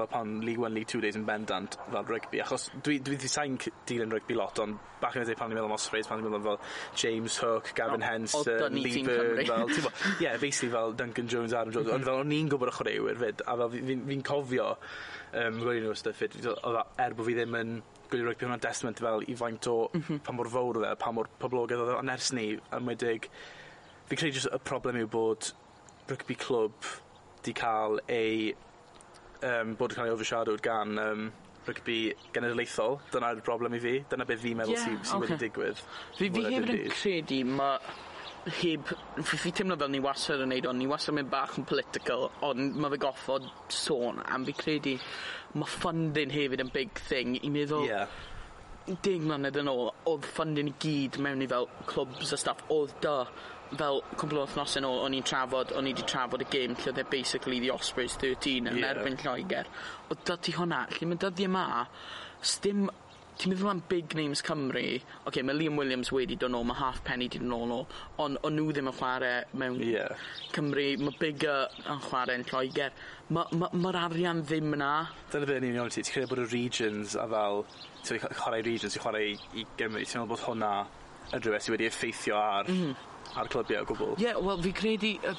[0.00, 3.28] fel pan League One, League Two days yn bendant fel rygbi, achos dwi, dwi di
[3.30, 6.46] sai'n dilyn rygbi lot, ond bach yn pan ni'n meddwl am Ospreys, pan ni'n meddwl
[6.46, 11.28] fel James Hook, Gavin no, Henson, Lee Byrne, fel, ti'n bod, yeah, basically fel Duncan
[11.28, 13.98] Jones, Adam Jones, ond fel o'n i'n gwybod y chwaraewyr fyd, a fel fi'n fi,
[14.08, 14.68] fi cofio,
[15.30, 17.78] um, gwylio nhw stuff fyd, er bod fi ddim yn
[18.10, 20.22] gwylio rygbi hwnna'n testament fel i faint o mm -hmm.
[20.26, 22.94] pa mor fawr oedd e, pa mor poblogaidd oedd e, ond ers ni, yn
[24.10, 25.52] fi credu jyst y problem yw bod
[26.10, 26.90] rygbi clwb
[27.44, 28.50] 'di cael ei
[29.46, 31.30] um, bod yn cael ei overshadowed gan um,
[31.68, 31.98] rygbi
[32.34, 35.26] genedlaethol, dyna'r broblem i fi, dyna beth fi'n meddwl yeah, sy'n sy okay.
[35.26, 35.82] wedi digwydd.
[36.18, 37.98] Fi fi hefyd yn credu mae
[38.60, 38.88] heb
[39.20, 42.30] fi fi teimlo fel ni wastad yn neud ond ni wastad mynd bach yn political
[42.46, 44.94] ond mae fe goffod sôn am fi credu
[45.60, 47.84] mae funding hefyd yn big thing i meddwl...
[47.88, 48.08] yeah
[48.88, 52.94] deg mlynedd yn ôl oedd funding i gyd mewn i fel clwbs a stuff oedd
[53.04, 53.16] 'da
[53.70, 56.74] fel cwbl o thnos yn ôl, o'n i'n trafod o'n i wedi trafod y gêm
[56.78, 58.94] lle oedd e basically the Ospreys thirteen yn yeah.
[58.94, 59.68] erbyn Lloegr.
[60.10, 61.66] odd 'da ti hwnna lle mae dyddie yma,
[62.54, 62.88] stym,
[63.40, 66.98] ti'n meddwl am big names Cymru oce okay, mae Liam Williams wedi dod nôl half
[67.06, 67.86] penny wedi dod nôl
[68.24, 69.78] ond o'n nhw ddim yn chwarae mewn...
[69.86, 70.26] yeah.
[70.56, 72.90] ...Cymru mae bigger yn chwarae yn Lloegr.
[73.30, 74.90] Mae'r ma' ma' arian ddim yna.
[75.30, 77.64] Dyna beth ni'n iawn ti ti'n credu bod y regions a fel
[78.06, 80.72] ti'n chwarae regions i chwarae i Gymru ti'n meddwl bod hwnna
[81.30, 82.92] yn rhywbeth sydd wedi effeithio ar mm.
[83.40, 85.34] ar clybiau o gwbl ie yeah, wel fi credu Uh,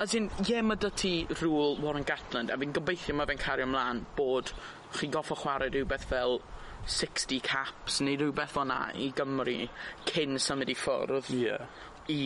[0.00, 3.40] as in ie yeah, mae dy ti rŵl Warren Gatland a fi'n gobeithio mae fe'n
[3.42, 4.52] cario ymlaen bod
[4.96, 6.40] chi'n goffo chwarae rhywbeth fel
[6.96, 9.56] 60 caps neu rhywbeth o'na i Gymru
[10.10, 11.66] cyn symud i ffwrdd yeah.
[12.12, 12.22] i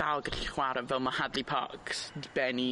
[0.00, 2.70] dal gallu chwarae fel mae Hadley Parks di benni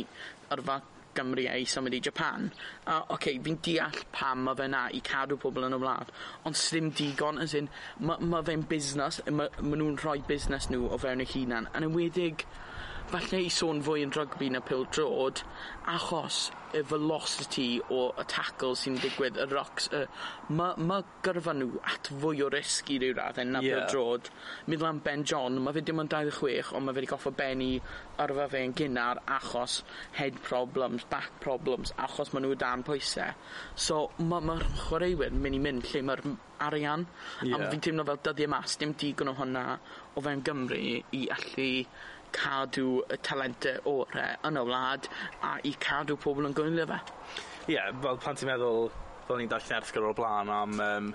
[0.54, 2.50] ar fath Gymru a i symud i Japan.
[2.86, 6.12] A oce, okay, fi'n deall pam mae fe 'na i cadw pobl yn y wlad
[6.48, 10.88] ond sdim digon as in mae ma' fe'n busnes mae ma' nhw'n rhoi busnes nhw
[10.94, 12.46] o fewn eu hunan yn enwedig
[13.08, 15.40] falle i sôn fwy yn rygbi na pil drod,
[15.88, 20.02] achos y velocity o y tackle sy'n digwydd, y rocks, y
[20.52, 23.70] mae ma' gyrfa nhw at fwy o risg i ryw radde na Ie.
[23.70, 24.28] pil drod.
[24.68, 27.10] Meddwl am Ben John, mae fe dim ond dau ddeg chwech ond mae fe wedi
[27.14, 27.70] goffod bennu
[28.24, 29.78] yrfa fe yn gynnar achos
[30.18, 33.32] head problems, back problems achos ma' nhw o dan pwysau.
[33.74, 36.24] So mae'r ma' ma'r chwaraewyr mynd i mynd lle mae'r
[36.68, 37.06] arian,
[37.40, 39.64] arian a fi'n teimlo fel dyddiau mas, dim digon o hwnna
[40.18, 41.68] o fewn Gymru i allu
[42.34, 45.08] cadw y talente ore yn y wlad
[45.46, 47.00] a i cadw pobl yn gwylio fe.
[47.68, 48.90] Ie, yeah, fel pan ti'n meddwl,
[49.28, 51.10] fel ni'n darllen erthgyr o'r blaen am um,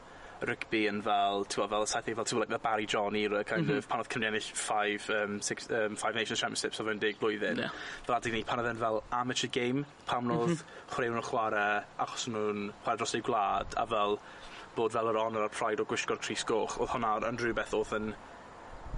[0.47, 3.69] rygbi yn fel, ti'n fel, saith fel, ti'n like, the Barry John era, kind mm
[3.71, 3.77] -hmm.
[3.77, 7.19] of, pan oedd Cymru ennill five, um, six, um, five Nations Championships o fewn deg
[7.21, 7.63] blwyddyn.
[7.63, 7.77] Yeah.
[8.07, 10.37] Fel adeg ni, pan oedd yn fel amateur game, pan mhm.
[10.37, 10.91] oedd mm -hmm.
[10.95, 14.19] chwaraewn nhw'n chwarae, achos nhw'n chwarae dros eu gwlad, a fel,
[14.75, 17.97] bod fel yr honor a'r pride o gwisgo'r Tris Goch, oedd hwnna yn rhywbeth oedd
[17.99, 18.13] yn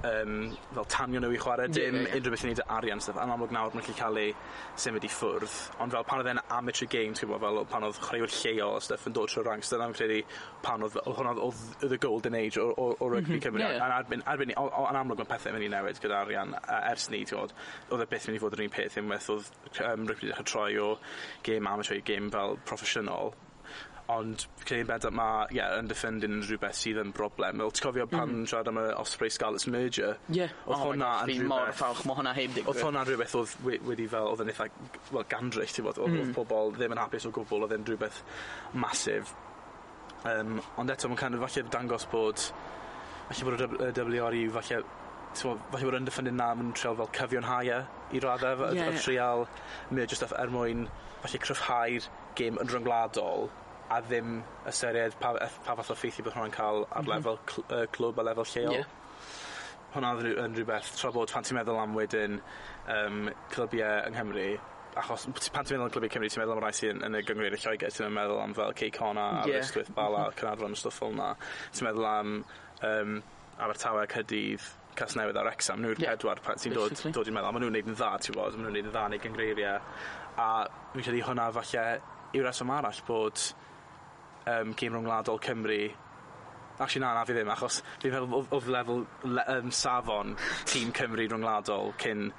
[0.03, 0.35] um,
[0.73, 2.17] fel tanio nhw i chwarae, dim yeah, yeah.
[2.17, 3.19] unrhyw beth i wneud â arian stuff.
[3.21, 4.33] Yn amlwg nawr mae'n gallu cael ei
[4.81, 8.01] symud i ffwrdd, ond fel pan oedd e'n amateur game, ti'n gwybod, fel pan oedd
[8.03, 10.19] chwaraewyr lleol a stuff yn dod trwy'r ranks, dyna'n credu
[10.65, 13.43] pan oedd hwnna oedd the golden age o, o, o rugby mm -hmm.
[13.47, 13.63] Cymru.
[13.63, 13.97] Yeah, yeah.
[13.99, 17.23] Arbyn, arbyn, o, o, yn amlwg mae pethau mynd i newid gyda arian ers ni,
[17.23, 17.55] ti'n gwybod,
[17.91, 19.51] oedd e beth mynd i fod yr un peth unwaith oedd
[19.85, 20.91] um, rugby dechrau troi o
[21.43, 23.33] game amateur i game fel proffesiynol
[24.07, 27.61] Ond credu bydda ma' ie yn diffinding yn rhywbeth sydd yn broblem.
[27.63, 28.11] Wel, ti'n cofio mm.
[28.11, 28.43] pan mm.
[28.51, 30.19] siarad am y Osprey Scarlet's Merger?
[30.29, 30.45] Ie.
[30.45, 31.47] Oedd oh hwnna yn rhywbeth...
[31.49, 32.69] mor falch, mae hwnna heb digwydd.
[32.69, 34.67] Oedd hwnna'n rhywbeth oedd we, wedi fel, oedd yn eitha,
[35.09, 36.35] wel, gandrych, ti'n bod, oedd mm.
[36.37, 38.21] pobl ddim yn hapus o gwbl, oedd yn rhywbeth
[38.85, 39.33] masif.
[40.25, 42.45] Um, ond eto, mae'n kind of falle dangos bod,
[43.31, 44.85] falle bod y WRU, falle
[45.35, 48.87] Bo, falle bod yn dyffynnyn na yn treol fel cyfion haiau e i raddau yeah.
[48.87, 49.41] y trial
[49.91, 50.85] neu stuff er mwyn
[51.25, 52.07] falle cryfhau'r
[52.39, 53.49] gêm yn rhyngwladol
[53.89, 57.11] a ddim ystyried pa, pa fath o ffeithi bod hwnna'n cael ar mm -hmm.
[57.13, 58.77] lefel cl uh, clwb a lefel lleol.
[58.79, 58.93] Yeah.
[59.95, 60.13] Hwnna
[60.45, 62.39] yn rhywbeth, tra bod pan ti'n meddwl am wedyn
[62.91, 64.47] um, clybiau yng Nghymru,
[64.99, 67.55] achos pan ti'n meddwl am clybiau Cymru, ti'n meddwl am rai sy'n yn y gyngred
[67.55, 69.43] y Lloegr, ti'n meddwl am fel Cey Cona, yeah.
[69.43, 70.39] Aberystwyth, Bala, mm -hmm.
[70.39, 71.29] Cynadron, stwff fel yna.
[71.71, 72.33] Ti'n meddwl am
[72.89, 73.21] um,
[73.59, 76.15] Abertawe, Cydydd, Casnewydd a Wrexham, nhw'r yeah.
[76.15, 78.67] pedwar pan ti'n dod, dod i'n meddwl, maen nhw'n neud yn dda, ti'n bod, maen
[78.67, 79.79] nhw'n neud yn dda neu gyngreiriau,
[80.39, 80.49] a
[80.93, 81.85] fi'n credu hwnna falle
[82.35, 83.43] yw reswm arall bod
[84.51, 85.79] um, gêm rhwngwladol Cymru,
[86.79, 89.05] actually na, na fi ddim, achos fi'n meddwl oedd odd lefel
[89.37, 90.35] le- um, safon
[90.67, 92.29] tîm Cymru rhwngwladol cyn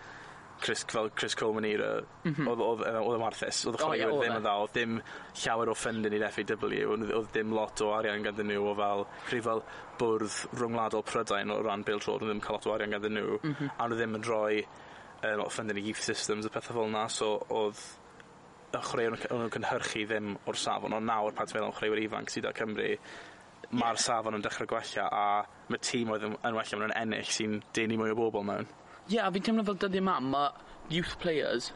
[0.60, 1.88] Chris fel Chris Coleman era
[2.24, 3.58] oedd odd odd Oedd odd warthus.
[3.68, 4.38] Odd y O, ie, chwaraewyr oedd ddim e.
[4.38, 4.94] yn dda, oedd dim
[5.42, 9.04] llawer o ffundin i'r FAW, oedd odd dim lot o arian ganddyn nhw o fel
[9.26, 9.62] credu fel
[10.00, 13.38] bwrdd rhwngwladol Prydain o ran Bill Trod, oedd ddim cael lot o arian ganddyn nhw,
[13.42, 13.70] mhm.
[13.76, 16.88] a oedd ddim yn rhoi um, lot o funding i youth systems a pethau fel
[16.88, 17.84] yna, so oedd
[18.74, 22.32] y chwaraeon yn cynhyrchu ddim o'r safon, ond nawr pan ti'n meddwl am chwaraewyr ifanc
[22.32, 22.90] sydd â Cymru,
[23.76, 25.24] mae'r safon yn dechrau gwella a
[25.70, 28.68] mae tîm oedd yn wella, mae'n ennill sy'n denu mwy o bobl mewn.
[29.06, 31.72] Ie, yeah, a fi'n teimlo fel dyddiau mam, mae youth players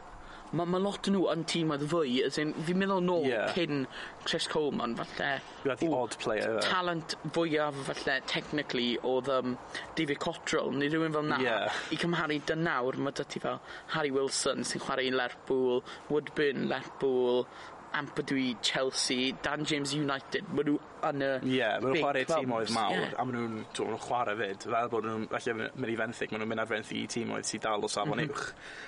[0.51, 3.37] mae ma' lot o nhw yn tîm oedd fwy as in fi'n meddwl nôl Ie.
[3.55, 3.85] cyn
[4.27, 5.29] Chris Coleman falle
[5.63, 6.65] You had the odd player there.
[6.65, 9.57] talent fwyaf falle technically oedd um,
[9.95, 11.57] David Cottrell neu rhywun fel 'na Ie.
[11.95, 13.61] i cymharu dy nawr mae 'dy ti fel
[13.95, 15.79] Harry Wilson sy'n chwarae i Lerpwl
[16.11, 17.45] Woodburn Lerpwl
[17.91, 20.77] Ampadwy Chelsea Dan James United ma' nhw
[21.09, 23.09] yn y Ie, ma' nhw'n big chwarae tîmoedd clubs, mawr, ie.
[23.19, 26.31] a ma' nhw'n t'wo' ma' nhw'n chwarae 'fyd, fel bod nhw'n falle mynd i fenthyg,
[26.35, 28.45] ma' nhw'n mynd ar fenthyg i tîmoedd sydd dal o safon uwch.
[28.51, 28.79] Mhm.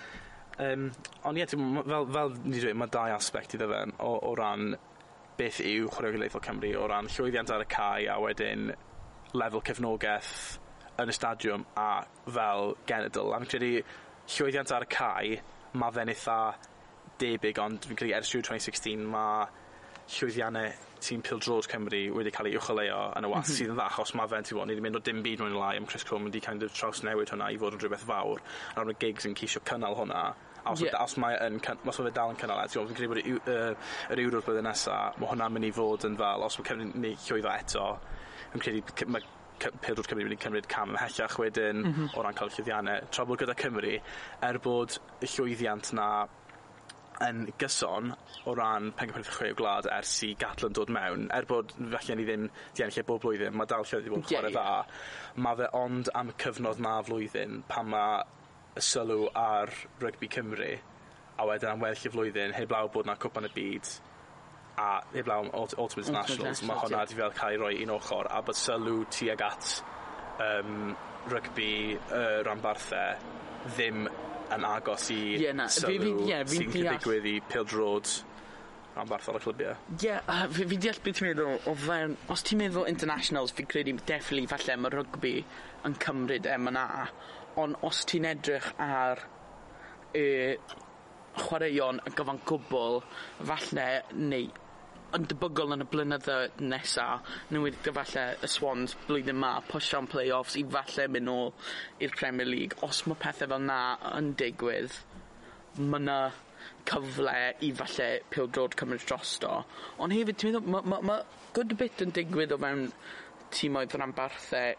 [0.62, 0.92] Um,
[1.26, 4.34] ond ie, t'm' ma' fel fel ni dweud mae dau aspect iddo fe o o
[4.38, 4.76] ran
[5.39, 8.68] beth yw chwaraeolaethol Cymru o ran llwyddiant ar y cae a wedyn
[9.34, 10.36] lefel cefnogaeth
[11.02, 11.88] yn y stadiwm a
[12.36, 13.34] fel genedl.
[13.34, 13.72] A fi'n credu
[14.36, 15.39] llwyddiant ar y cae
[15.74, 16.38] mae fe'n eitha
[17.24, 19.08] debyg ond fi'n credu ers Rhiw twen'y sixteen
[20.10, 20.72] llwyddiannau
[21.04, 23.58] tîm Pildrod Cymru wedi cael ei uwchleo yn y was, mm -hmm.
[23.58, 25.76] sydd yn dda, achos mae fe'n bod, ni wedi mynd o dim byd mwyn lai
[25.80, 28.42] am Chris Coleman wedi kind of traws newid hwnna i fod yn rhywbeth fawr.
[28.74, 30.24] A rhan y gigs yn ceisio cynnal hwnna,
[30.63, 30.96] a os, yeah.
[31.04, 34.26] os mae yn, os mae fe dal yn cynnal e, ti'n credu bod yr uh,
[34.26, 37.56] Euros blwyddyn nesaf, mae hwnna'n mynd i fod yn fel, os mae Cymru ni llwyddo
[37.56, 37.88] eto,
[38.54, 39.32] yn credu mae
[39.63, 42.16] Pildrod Cymru wedi cymryd cam ymhellach wedyn mm -hmm.
[42.18, 43.06] o ran cael llwyddiannau.
[43.12, 43.94] Tra bod gyda Cymru,
[44.44, 46.08] er bod y llwyddiant na
[47.28, 48.13] yn gyson
[48.49, 52.26] o ran pencampwriaeth y chwe gwlad ers i Gatland dod mewn, er bod felly ni
[52.28, 54.78] ddim 'di ennill e bob blwyddyn, mae dal lle wedi bod yn chwarae dda,
[55.45, 58.23] mae fe ond am y cyfnod 'na flwyddyn pan mae
[58.80, 59.69] y sylw ar
[60.02, 60.71] rygbi Cymru,
[61.38, 63.93] a wedyn am weddill y flwyddyn heb law bod 'na cwpan y byd
[64.82, 68.26] a heblaw am Ult- Ultimate Internationals, ma' hwnna wedi fel cael ei roi un ochr
[68.30, 69.67] a bod sylw tuag at
[70.41, 70.95] um,
[71.30, 71.71] rygbi
[72.10, 73.19] uh, ranbarthau
[73.76, 74.08] ddim
[74.58, 78.13] yn agos i yeah, na, sylw yeah, sy'n gallu digwydd i pildrod
[79.00, 79.78] am barthol y clybiau.
[79.96, 82.18] Ie, yeah, uh, fi, fi deall beth ti'n meddwl o fewn...
[82.34, 85.36] Os ti'n meddwl internationals, fi'n credu definitely falle mae rygbi
[85.88, 86.88] yn cymryd em yna.
[87.62, 89.20] ond os ti'n edrych ar
[90.18, 93.02] e, y chwaraeon yn gyfan gwbl,
[93.50, 94.50] falle neu
[95.17, 97.08] yn debygol yn y blynydde nesa
[97.52, 101.52] nhw wedi gyfalle y Swans blwyddyn 'ma pwsio am play-offs i falle mynd nôl
[102.06, 102.80] i'r Premier League.
[102.88, 103.82] Os mae pethau fel 'na
[104.13, 104.97] yn digwydd
[105.80, 106.17] mae yna
[106.89, 107.36] cyfle
[107.67, 109.60] i falle pêl-drod cymryd drosto.
[109.97, 111.21] Ond hefyd ti'n meddwl mae ma' ma'
[111.58, 112.88] good bit yn digwydd o fewn
[113.54, 114.73] tîmoedd ranbarthau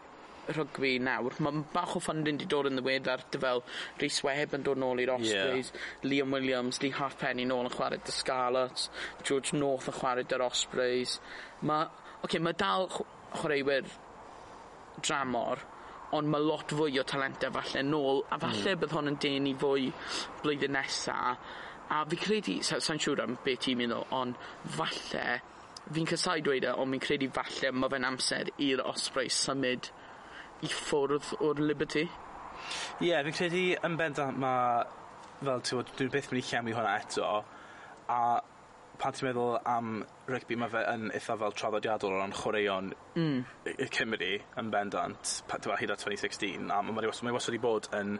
[0.53, 3.61] rygbi nawr, mae'n bach o funding wedi dod yn ddiweddar, dy fel
[3.99, 5.85] Rhys Webb yn dod nôl i'r Ospreys, yeah.
[6.05, 8.89] Liam Williams, Lee Halfpenny nôl yn chwarae dy Scarlets,
[9.23, 11.19] George North yn chwarae dy'r Ospreys.
[11.65, 11.89] Mae,
[12.25, 13.89] okay, mae dal chwaraewyr
[15.01, 15.63] dramor,
[16.15, 18.45] ond mae lot fwy o talentau falle nôl, a hmm.
[18.45, 18.83] falle mm.
[18.83, 19.89] bydd hon yn denu fwy
[20.43, 21.51] blwyddyn nesaf,
[21.93, 24.39] a fi credu, sa'n sa siŵr am beth ti'n meddwl, ond
[24.77, 25.25] falle,
[25.93, 29.91] fi'n cysau dweud e, ond fi'n credu falle mae fe'n amser i'r osprey symud
[30.63, 32.05] i ffwrdd o'r Liberty?
[33.01, 34.83] Ie, yeah, fi'n credu yn bendant mae,
[35.41, 37.31] fel ti'n bod, dwi'n beth mynd i llenwi hwnna eto,
[38.11, 38.19] a
[39.01, 39.97] pan ti'n meddwl am
[40.31, 43.43] rygbi, mae fe yn eitha fel traddodiadol o ran chwaraeon mm.
[43.73, 47.91] y Cymru yn bendant, pan hyd at 2016, a mae wastad, mae wastad wedi bod
[47.99, 48.17] yn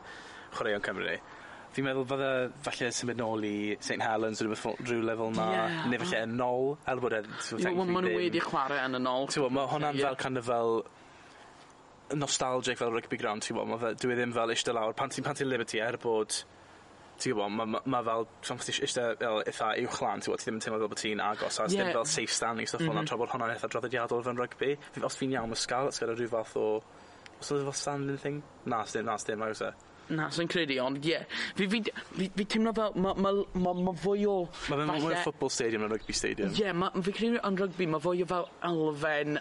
[0.56, 1.18] chwaraeon Cymru.
[1.76, 2.28] Fi'n meddwl fydde
[2.64, 5.88] falle symud nôl i St Helens rhywbeth rhyw lefel na, yeah.
[5.92, 7.24] neu falle yn nôl, el er bod e...
[7.66, 9.28] Mae nhw wedi chwarae yn y nôl.
[9.52, 10.86] Mae hwnna'n fel kind of fel
[12.14, 15.26] nostalgic fel rugby ground, ti'n gwybod, fe, dwi e ddim fel eistedd lawr, pan ti'n
[15.26, 16.36] pan ti'n Liberty, er bod,
[17.22, 20.50] ti'n gwybod, mae ma, ma fel, ti'n gwybod, eistedd fel eitha uwchlan, ti'n gwybod, ti
[20.50, 21.74] ddim yn teimlo fel bod ti'n agos, a yeah.
[21.74, 22.94] ddim fel safe standing, stuff mm -hmm.
[22.94, 23.10] fel na, mhm.
[23.10, 24.78] tra bod hwnna'n eitha droddediadol fe'n rugby.
[25.02, 26.70] Os fi'n iawn, mae Scarlett's gyda rhyw fath o,
[27.40, 28.44] os oedd fel standing thing?
[28.66, 29.74] Na, sdim, na, sdim, mae
[30.10, 31.16] Na, sy'n credu, ond ie.
[31.16, 31.24] Yeah.
[31.58, 31.80] Fi, fi,
[32.14, 34.36] fi, fi teimlo fel, mae ma, ma, ma fwy o...
[34.70, 36.52] Mae fe'n mwy o football stadium na rugby stadium.
[36.54, 39.40] Ie, yeah, fi credu yn rugby, mae fwy o fel elfen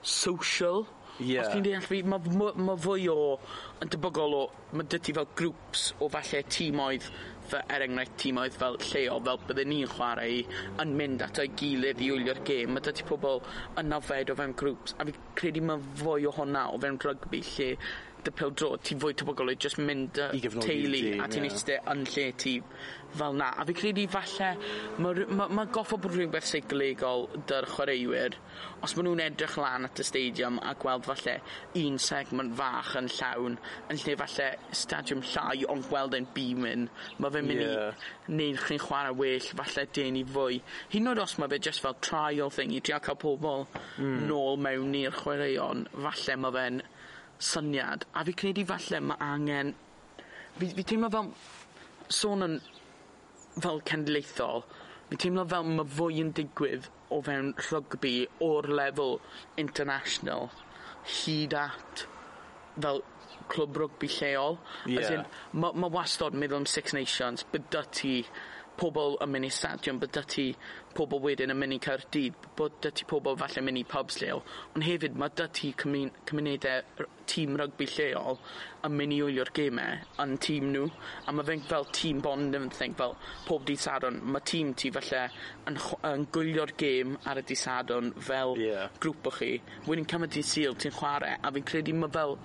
[0.00, 0.86] social
[1.20, 1.44] Yeah.
[1.44, 3.36] Os ti'n deall fi mae ma' ma' fwy o
[3.84, 7.08] yn debygol o mae 'dy ti fel grwps o falle tîmoedd
[7.50, 10.40] fe, er enghraifft tîmoedd fel lleol fel bydden ni'n chwarae i
[10.82, 13.42] yn mynd at o'i gilydd i wylio'r gêm Mae 'dy ti pobl
[13.82, 17.42] yn nafed o fewn grwps, a fi credu mae fwy o hwnna o fewn rygbi
[17.50, 17.68] lle
[18.26, 20.30] dy pêl-dro ti'n fwy tebygol i just mynd â...
[20.32, 21.52] Teulu ...a ti'n yeah.
[21.52, 22.56] eistedd yn lle ti
[23.18, 24.50] fel 'na a fi credu falle
[25.04, 28.36] mae ma' ma' goffo bod rhywbeth seicolegol 'dy'r chwaraewyr
[28.86, 31.34] os maen nhw'n edrych lan at y stadium a gweld falle
[31.82, 33.58] un segment fach yn llawn
[33.92, 34.48] yn lle falle
[34.82, 37.92] stadiwm llai ond gweld e'n beaming mae fe'n mynd yeah.
[37.92, 38.38] i...
[38.38, 40.62] ...neud chi'n chwarae well falle denu fwy
[40.94, 44.24] Hyn oed os mae fe just fel trial thing i drio cael pobl mm.
[44.30, 46.82] ...nôl mewn i'r chwaraeon falle mae fe'n
[47.48, 49.74] syniad a fi credu falle ma' angen
[50.58, 51.30] fi fi teimlo fel
[52.20, 52.56] sôn yn
[53.64, 54.64] fel cenedlaethol
[55.10, 58.14] fi teimlo fel mae fwy yn digwydd o fewn rhygbi
[58.48, 59.18] o'r lefel
[59.64, 60.50] international
[61.16, 62.06] hyd at
[62.80, 63.02] fel
[63.52, 64.56] clwb rwgbi lleol.
[64.86, 65.26] yeah.
[65.52, 68.14] mae ma' wastod meddwl am Six Nations bydd ti
[68.80, 70.44] pobl yn mynd i stadiwm, bod 'dy ti
[70.96, 74.42] pobl wedyn yn mynd i Caerdydd, bod 'dy ti pobl falle mynd i pubs lleol.
[74.74, 78.40] Ond hefyd mae 'dy ti cymunedau tîm rygbi lleol
[78.86, 80.88] yn mynd i wylio'r gemau yn tîm nhw
[81.26, 83.14] a mae fe'n fel tîm bond yn think fel
[83.46, 84.20] pob di Sadwrn.
[84.34, 85.22] Mae tîm ti falle
[85.70, 85.78] yn
[86.10, 88.56] yn gwylio'r gêm ar y di Sadwrn fel...
[88.60, 88.90] yeah.
[89.02, 89.52] ...grŵp o chi.
[89.86, 92.36] Wedyn cymryd dydd Sul ti'n chwarae a fi'n credu mae fel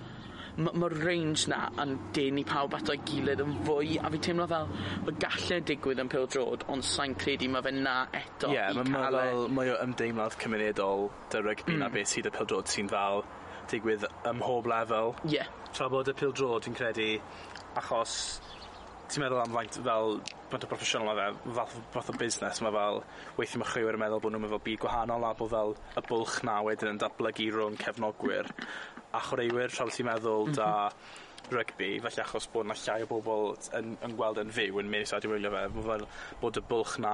[0.58, 4.70] ma' range 'na yn denu pawb ato'i gilydd yn fwy a fi teimlo fel
[5.12, 8.86] y gallu digwydd yn pêl-drod ond sa'n credu mae fe 'na eto yeah, i ma'
[8.90, 11.82] cael e mae o ymdeimlad cymunedol dy rygbi mm.
[11.82, 13.22] 'na beth sydd y pêl-drod sy'n fel
[13.68, 15.14] digwydd ym mhob lefel.
[15.28, 15.44] Ie.
[15.76, 17.08] Tra bod y pêl-drod fi'n credu
[17.78, 18.14] achos
[19.08, 20.18] ti'n meddwl am faint fel
[20.50, 23.02] faint o broffesiynol mae fe fath fath o busnes mae fel
[23.38, 26.40] weithio mae chwioryr yn meddwl bod nhw'n meddwl byd gwahanol a bod fel y bwlch
[26.44, 28.50] 'na wedyn yn datblygu rhwng cefnogwyr
[29.12, 30.58] a chwaraewyr rhyl ti'n meddwl mhm.
[30.58, 30.70] da
[31.48, 35.06] rygbi, felly achos bod na llai o bobl yn, yn gweld yn fyw yn mynd
[35.06, 36.04] i sadio wylio fe, bod, fel,
[36.42, 37.12] bod y bwlch na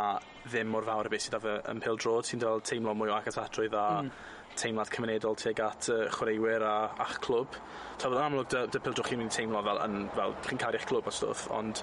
[0.48, 3.12] ddim mor fawr y beth sydd â fe yn pil drod, sy'n dal teimlo mwy
[3.12, 4.16] o agatadrwydd a mm
[4.58, 7.56] teimlad cymunedol tuag at uh, chwaraewyr a a'ch clwb.
[7.98, 10.78] Ta fydd yn amlwg dy, dy pildwch chi'n mynd teimlo fel, yn, fel chi'n cael
[10.78, 11.82] eich clwb a stwff, ond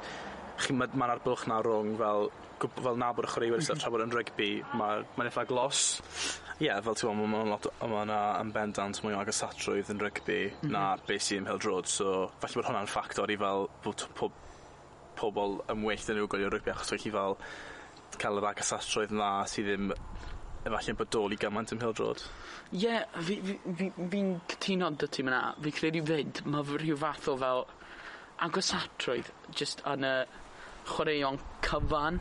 [0.59, 2.29] chi ma' ma'r arpwch 'na rhwng fel
[2.61, 5.83] fel nabod y chwaraewyr sy tra bod yn rygbi mae'n ma eitha glos.
[6.61, 9.89] Ie yeah, fel ti'n meddwl, mae'n lot o ma' 'na yn bendant mwy o agosodrwydd
[9.93, 10.75] yn rygbi mm -hmm.
[10.75, 14.37] na beth sy'n ym pêl-drod so falle bod hwnna'n ffactor i fel bod t- pob
[15.21, 17.37] pobol ymwellt yn nw gwylio rygbi achos bo' chi fel
[18.21, 19.93] cael yr agosodrwydd 'na sydd ddim
[20.69, 22.21] efallai'n bodoli gymaint ym pêl-drod.
[22.77, 26.99] Ie fi fi fi fi'n cytuno 'dy ti ma' fi credu 'fyd mae fy rhyw
[27.01, 27.65] fath o fel
[28.45, 30.13] agosatrwydd just yn y
[30.89, 32.19] chwaraeon cyfan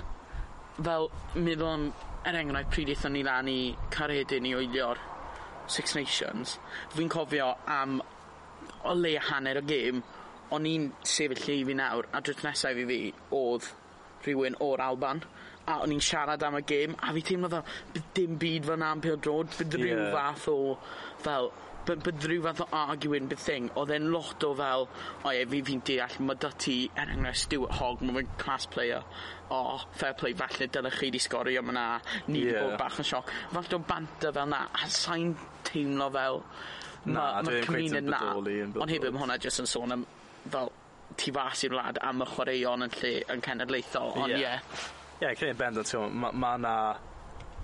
[0.81, 1.87] fel meddwl am
[2.29, 3.59] er enghraifft pryd eithon ni lan i
[3.95, 5.01] Caredin i wylio'r
[5.71, 6.57] Six Nations
[6.95, 8.01] fi'n cofio am
[8.85, 10.03] o le hanner y gêm
[10.55, 13.01] o'n i'n sefyll lle i fi nawr a drwy'r nesaf i fi
[13.39, 13.69] oedd
[14.27, 15.23] rhywun o'r Alban
[15.71, 18.81] a o'n i'n siarad am y gêm a fi teimlo fel bydd dim byd fel
[18.83, 19.85] na am pêl drod bydd yeah.
[19.87, 20.59] rhyw fath o
[21.25, 21.51] fel
[21.91, 24.89] by- bydd rhyw fath o arguing bydd thing, oedd e'n lot o fel,
[25.25, 28.67] o ie, fi fi'n deall, mae dy ti, er enghraifft, Stuart Hogg, ma' fe'n class
[28.71, 29.03] player,
[29.51, 31.87] o, fair play, falle dylech chi 'di sgori man 'na,
[32.29, 32.63] ni yeah.
[32.63, 33.33] bod bach yn sioc.
[33.53, 35.35] Falle o banter fel 'na, a sai'n
[35.67, 36.43] teimlo fel
[37.05, 39.39] Na, dyw e ma'r ddim cweit cymuned yn 'na, bodoli yn ond hefyd mae hwnna
[39.41, 40.07] jyst yn sôn am
[40.53, 40.73] fel
[41.21, 44.43] tu fas i'r wlad am y chwaraeon yn lle yn cenedlaethol, ond Ie.
[44.45, 44.83] ie.
[45.21, 46.75] Ie, creu yn bendant, t'mo', ma' ma' 'na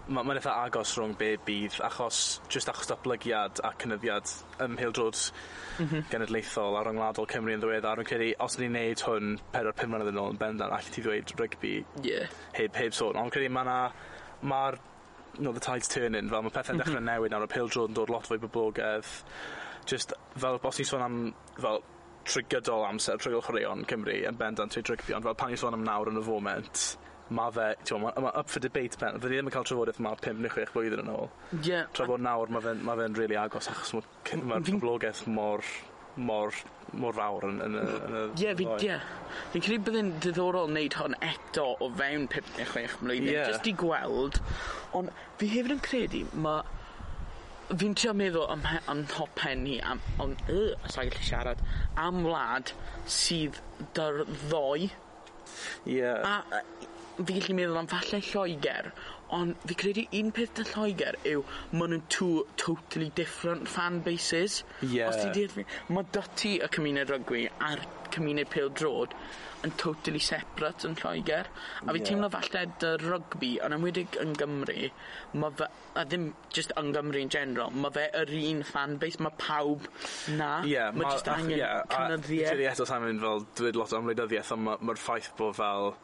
[0.06, 2.18] mae'n ma' eitha agos rhwng be' bydd achos
[2.52, 5.22] jyst achos datblygiad a cynyddiad ym pêl-drod...
[5.82, 6.04] Mhm.
[6.12, 10.12] ...genedlaethol a ryngwladol Cymru yn ddiweddar fi'n credu os ni'n neud hwn pedwar pum mlynedd
[10.12, 11.72] yn ôl yn bendant allet ti ddweud rygbi...
[12.04, 12.20] Ie.
[12.58, 13.80] ...heb heb sôn ond credu ma' 'na
[14.46, 14.78] ma'r
[15.40, 16.78] you the tide's turning fel ma' pethe'n...
[16.78, 16.84] Mhm.
[16.84, 19.10] ...dechre newid nawr a pêl-drod yn dod lot fwy boblogaidd
[19.90, 21.18] just fel os ni'n sôn am
[21.58, 21.82] fel
[22.26, 25.84] trigydol amser trigol chwaraeon Cymru yn bendant trwy drygbi ond fel pan ni'n sôn am
[25.86, 26.86] nawr yn y foment
[27.34, 30.14] mae fe, ti'n ma, ma up for debate pen, fyddi ddim yn cael trafodaeth ma
[30.22, 31.28] 5 neu 6 blwyddyn yn ôl.
[31.56, 31.60] Ie.
[31.72, 31.90] Yeah.
[31.96, 35.64] Tra bod nawr mae fe'n ma fe really agos achos mae'r ma poblogaeth mor
[36.16, 36.54] mor,
[36.96, 38.94] mor fawr yn, yn, yn y Ie, fi, ie.
[39.52, 43.50] Fi'n credu byddai'n diddorol wneud hwn eto o fewn 5 neu 6 mlynedd, yeah.
[43.50, 44.40] just i gweld,
[44.96, 46.64] ond fi hefyd yn credu mae
[47.74, 51.62] fi'n trio meddwl am, am hop top penni am, am yy, sa'n gallu siarad
[51.98, 52.70] am wlad
[53.10, 53.58] sydd
[53.96, 54.86] dy'r ddoi
[55.84, 56.22] yeah.
[56.22, 56.62] a
[57.16, 58.90] fi gallu meddwl am falle Lloegr,
[59.36, 64.62] ond fi credu un peth dy Lloegr yw maen nhw'n two totally different fan bases.
[64.84, 65.02] Ie.
[65.08, 65.66] Os ti deall fi?
[65.88, 67.82] Ma' 'dy y cymuned rygbi a'r
[68.14, 69.16] cymuned pêl-drod
[69.64, 71.48] yn totally separate yn Lloegr.
[71.48, 74.90] a fi fi'n teimlo falle 'dy rygbi yn enwedig yn Gymru
[75.40, 79.22] mae fe a ddim just yn Gymru in general mae fe yr un fan base
[79.24, 79.88] mae pawb
[80.36, 80.50] 'na.
[80.68, 80.90] Ie.
[80.92, 84.52] Ma' just angen ie, a Fi credu eto sa'n mynd fel dweud lot o ymwleidyddiaeth,
[84.54, 85.94] ond mae'r ma' ma'r ffaith bo' fel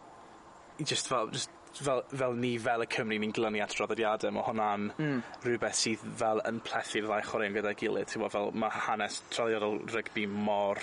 [0.88, 1.51] just fel just
[1.83, 4.88] fel fel ni fel y Cymru ni'n glynu at draddodiade mae hwnna'n...
[4.99, 5.21] mm.
[5.45, 10.27] ...rhywbeth sydd fel yn plethu'r ddau chwaraeon gyda'i gilydd t'mo' fel mae hanes traddodiadol rygbi
[10.29, 10.81] mor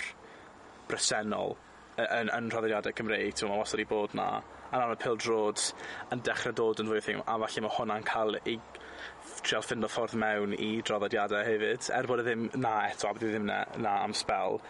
[0.90, 1.54] bresennol
[2.00, 4.28] y- yn yn nhraddodiade Cymreig t'mo' ma' wastad i bod 'na
[4.70, 5.62] a nawr ma' pil drod
[6.14, 8.58] yn dechrau dod yn fwy o thing a falle mae hwnna'n cael ei
[9.46, 13.28] trial o ffordd mewn i draddodiade hefyd er bod e ddim 'na eto a bydd
[13.28, 14.60] e ddim 'na 'na am spel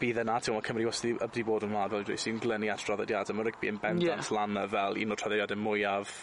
[0.00, 2.84] bydd yna, ti'n gwbod, Cymru wastad wedi bod yn wlad fel dwi sy'n glynu at
[2.86, 3.38] draddodiadau.
[3.38, 4.30] Mae rygbi yn bendant yeah.
[4.36, 6.14] lan fel un o'r traddodiadau mwyaf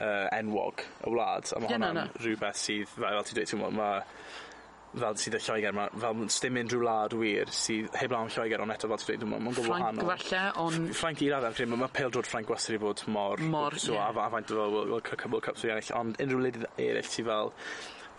[0.00, 1.50] uh, enwog y wlad.
[1.50, 4.00] A mae yeah, hwnna'n no, rhywbeth sydd, fel, fel ti'n dweud, ti'n gwbod, mae
[4.90, 8.74] fel sydd y Lloegr, mae fel sdim unrhyw wlad wir sydd heb lawn Lloegr, ond
[8.74, 10.10] eto fel ti'n dweud, mae'n gwbl wahanol.
[10.10, 10.90] Ffranc falle, ond...
[10.96, 13.44] Ffranc i'r adeg, mae ma pel drod Ffranc wastad i bod mor...
[13.52, 13.84] Mor, ie.
[13.84, 14.10] So, yeah.
[14.10, 17.54] a faint o fel, wel, cybl cyps o ennill, ond unrhyw wledydd eraill sydd fel,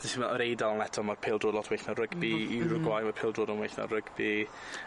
[0.02, 3.62] t'mo' yr yn eto mae'r pêl-drod lot well na rygbi i Uruguay mae'r pêl-drod yn
[3.62, 4.30] well na rygbi.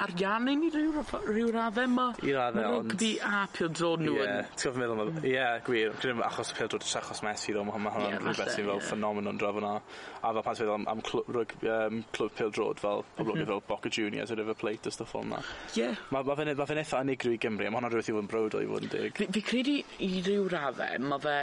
[0.05, 2.09] Ariannin i ryw raff- ryw radde ma'...
[2.25, 2.93] I radde ond...
[2.93, 4.51] rygbi a pil drod nw yn...
[4.55, 7.95] Ti'n ti meddwl ma' ie gwir credu achos y pêl-drod achos Messi ddo mae hwnna
[7.95, 11.05] hwnna'n rwbeth sy'n fel ffenomenon draw fan 'na a fel pan ti'n meddwl am am
[11.09, 13.53] clw- ryg- yym clwb pêl-drod fel poblogaeth mhm.
[13.53, 15.43] fel Boca Juniors y River Plate a stuff fel yna.
[15.79, 15.91] Ie.
[16.11, 18.17] Mae ma' fe'n e- ma' fe'n itha unigryw i Gymru a ma' hwnna'n rhywbeth i
[18.17, 19.21] fod yn browd o i fod yn dig.
[19.21, 21.39] Fi fi credu i ryw radde ma' fe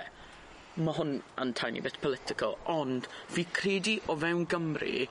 [0.77, 5.05] mae hwn yn tiny bit political ond fi credu o fewn Gymru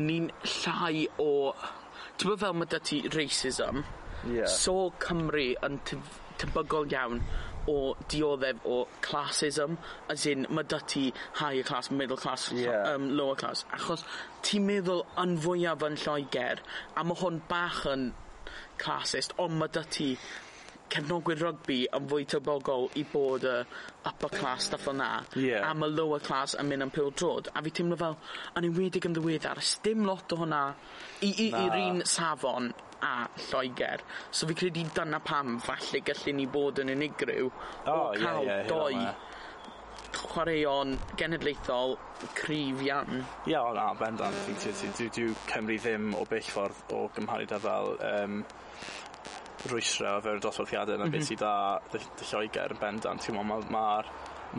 [0.00, 1.30] ni'n llai o
[2.18, 3.82] t'mo' fel mae 'dy ti racism?
[4.26, 4.46] Ie.
[4.50, 7.20] So Cymru yn teb- tebygol iawn
[7.70, 9.76] o dioddef o classism
[10.12, 11.04] as in mae 'dy ti
[11.40, 12.50] higher class middle class...
[12.52, 12.66] Ie.
[12.68, 14.04] um, lower class achos
[14.44, 16.60] ti'n meddwl yn fwyaf yn Lloegr,
[16.98, 18.10] a mae hwn bach yn
[18.82, 20.10] classist ond mae 'dy ti
[20.94, 23.56] cefnogwyr rygbi yn fwy tebygol i bod y
[24.06, 25.10] upper class stuff fel 'na.
[25.40, 25.58] Ie.
[25.58, 28.16] A ma' lower class yn mynd yn pil drod A fi teimlo fel
[28.58, 30.64] yn enwedig yn ddiweddar dim lot o hwnna
[31.26, 31.50] i i...
[31.52, 31.62] Na.
[31.66, 32.72] ...i'r un safon
[33.04, 34.02] a Lloegr.
[34.30, 39.06] So fi credu dyna pam falle gallu ni bod yn unigryw o ca'l dou
[40.14, 41.96] chwaraeon genedlaethol
[42.38, 43.24] cryf iawn.
[43.50, 44.36] Ie, o na, bendant.
[44.46, 48.38] Dwi dwi dwi dwi Cymru ddim o bell ffordd o gymharu 'da fel um,
[49.70, 51.16] rwystra o fewn dosbarthiadau yna mm -hmm.
[51.16, 51.28] beth mhm.
[51.30, 51.56] sydd â
[51.92, 53.24] dy, dy Lloegr yn bendant.
[53.24, 53.84] Ti'n mae'r ma,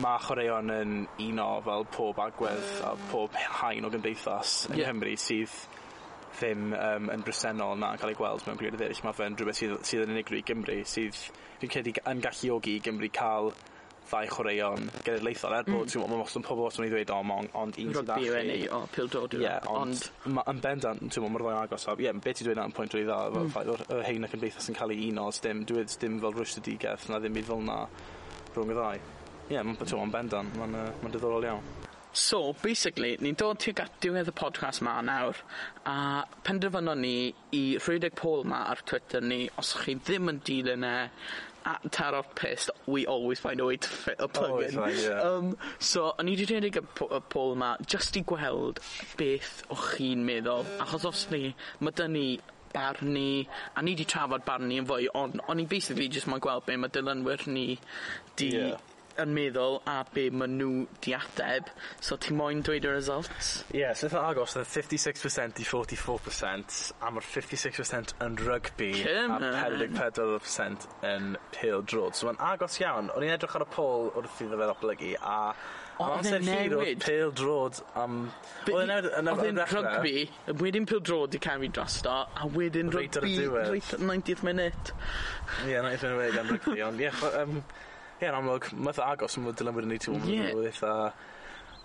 [0.02, 0.94] ma, chwaraeon yn
[1.28, 4.90] uno fel pob agwedd a pob hain o gymdeithas yng yeah.
[4.90, 5.56] Nghymru sydd
[6.36, 9.04] ddim um, yn bresennol na yn cael ei gweld mewn gwirionedd eraill.
[9.06, 11.22] Mae fe'n rhywbeth sydd, sydd yn unigryw i Gymru, sydd
[11.60, 13.52] fi'n credu yn galluogi i Gymru cael
[14.10, 15.90] ddau chwaraeon genedlaethol er bod mm.
[15.92, 18.30] ti'n meddwl, pobl os yn ei ddweud o mong, ond un sy'n ddachu.
[18.34, 19.44] Rugby yw o pil pildod yw.
[19.44, 21.88] Ie, ond, ond yn bendant, ti'n meddwl, mae'r ddau agos.
[21.92, 23.58] Ie, yeah, beth i dweud na'n pwynt rwy'n dda, mm.
[23.74, 26.36] o'r y hein ac yn beithas yn cael ei uno, dim, dwi'n e dim fel
[26.36, 27.82] rwys y digeth, na ddim byd fel na
[28.54, 29.02] rhwng y ddau.
[29.46, 31.85] Ie, yeah, mae'n bendant, mae'n uh, diddorol iawn.
[32.16, 35.36] So basically ni'n dod tuag at diwedd y podcast 'ma nawr
[35.84, 35.96] a
[36.46, 37.16] penderfynon ni
[37.52, 40.94] i rhedeg pôl 'ma ar Twitter ni os chi ddim yn dilyn e
[41.72, 44.72] at tarot pissed we always find a way to fit a plug in.
[44.78, 45.20] Find, yeah.
[45.28, 45.52] um,
[45.90, 48.80] so o'n i wedi rhedeg y, po y poll 'ma just i gweld
[49.20, 51.44] beth o'ch chi'n meddwl achos os ni
[51.84, 52.26] mae 'dyn ni
[52.72, 53.28] barnu
[53.76, 56.80] a ni wedi trafod barnu yn fwy ond o'n i basically just mae'n gweld be'
[56.80, 58.92] mae dilynwyr ni 'di yeah
[59.22, 61.70] yn meddwl a be maen nhw 'di ateb
[62.08, 63.52] so ti moyn dweud y results?
[63.72, 67.30] Ie yeah, so itha agos o'dd fifty six percent i forty four percent a mae'r
[67.30, 73.10] 56% percent yn rygbi a pedwar deg pedwar percent yn pêl-drod so mae'n agos iawn
[73.14, 75.40] o'n i'n edrych ar y pôl wrth iddo fe ddatblygu a
[75.96, 78.16] Am amser hir oedd pêl-drod am...
[78.68, 80.24] Oedd e'n newid yn yr rygbi,
[80.60, 83.06] wedyn pêl-drod i camu drosto, a wedyn rygbi...
[83.06, 83.94] Reit ar y diwedd.
[84.02, 84.92] 90th minute.
[85.64, 87.12] Ie, 90th minute am rygbi, ond ie,
[88.16, 90.92] Ie, yn amlwg, mae'n agos yn fod dilynwyr ni ti'n mwyn eitha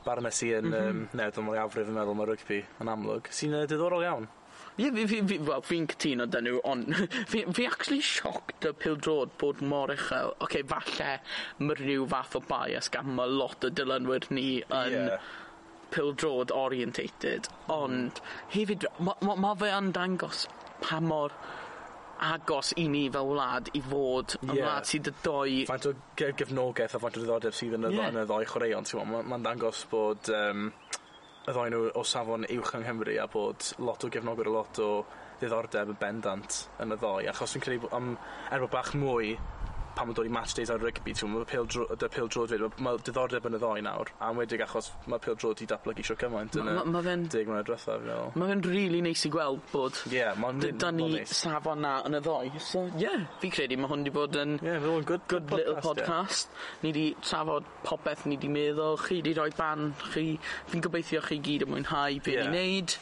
[0.06, 1.02] barnes i yn mm -hmm.
[1.02, 3.28] um, newid yn mwy afrif yn meddwl mae rygbi yn amlwg.
[3.36, 4.30] Sy'n uh, diddorol iawn.
[4.78, 6.94] Ie, yeah, fi, fi, well, fi'n cytuno dyn nhw, ond
[7.32, 10.32] fi, fi actually sioct y pildrod bod mor uchel.
[10.38, 11.12] Oce, okay, falle
[11.60, 15.30] mae rhyw fath o bias gan mae lot o dilynwyr ni yn yeah.
[15.92, 18.24] pildrod orientated, ond
[18.56, 20.48] hefyd, mae ma, ma fe yn dangos
[20.82, 21.36] pa mor
[22.22, 24.60] agos i ni fel wlad i fod yn yeah.
[24.62, 25.56] wlad sydd y doi...
[25.70, 28.12] Faint o gef gefnogaeth a faint o ddiddordeb sydd yn y, yeah.
[28.12, 30.70] yn y ddoi chwaraeon, ti'n Mae'n dangos bod um,
[31.42, 34.82] y ddoi nhw o safon uwch yng Nghymru a bod lot o gefnogwyr a lot
[34.86, 34.92] o
[35.42, 37.26] ddiddordeb yn bendant yn y ddoi.
[37.32, 38.14] Achos fi'n credu, am,
[38.54, 39.34] er bod bach mwy
[39.96, 42.94] pan mae'n dod i match days ar rygbi, t'mo' ma' pêl-dro- 'da pêl-droed ma' ma'
[43.06, 46.70] diddordeb yn y ddoi nawr, a enwedig achos mae pêl-drod i datblygu shwt cymaint yn
[46.72, 46.76] y...
[46.78, 47.26] Ma' ma' fe'n...
[47.34, 48.32] ...deg mlynedd dwetha fi'n meddwl.
[48.40, 50.02] Ma' fe'n really neis i gweld bod...
[50.12, 53.92] Ie ma'n 'da ni safon 'na yn y ddoi, so ie yeah, fi credu mae
[53.92, 54.58] hwn wedi bod yn...
[54.62, 56.52] Ie ma' fe'n good good little podcast.
[56.82, 60.28] Ni wedi trafod popeth ni wedi meddwl chi wedi rhoi ban, chi
[60.72, 63.00] fi'n gobeithio chi gyd yn mwynhau be' ni'n neud.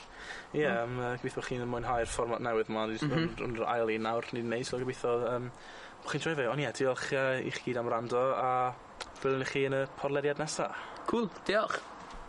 [0.57, 3.59] Ie um, uh, gobeithio chi'n mwynhau'r fformat newydd 'ma ni 'di mhm.
[3.69, 5.51] ail un nawr ni'n 'di neud so gobeithio Um,
[6.03, 8.49] Bo' chi'n troi fe ond ie diolch uh, i chi gyd am rando a
[9.23, 10.69] welwn i chi yn y podlediad nesa.
[11.09, 11.79] cool, diolch.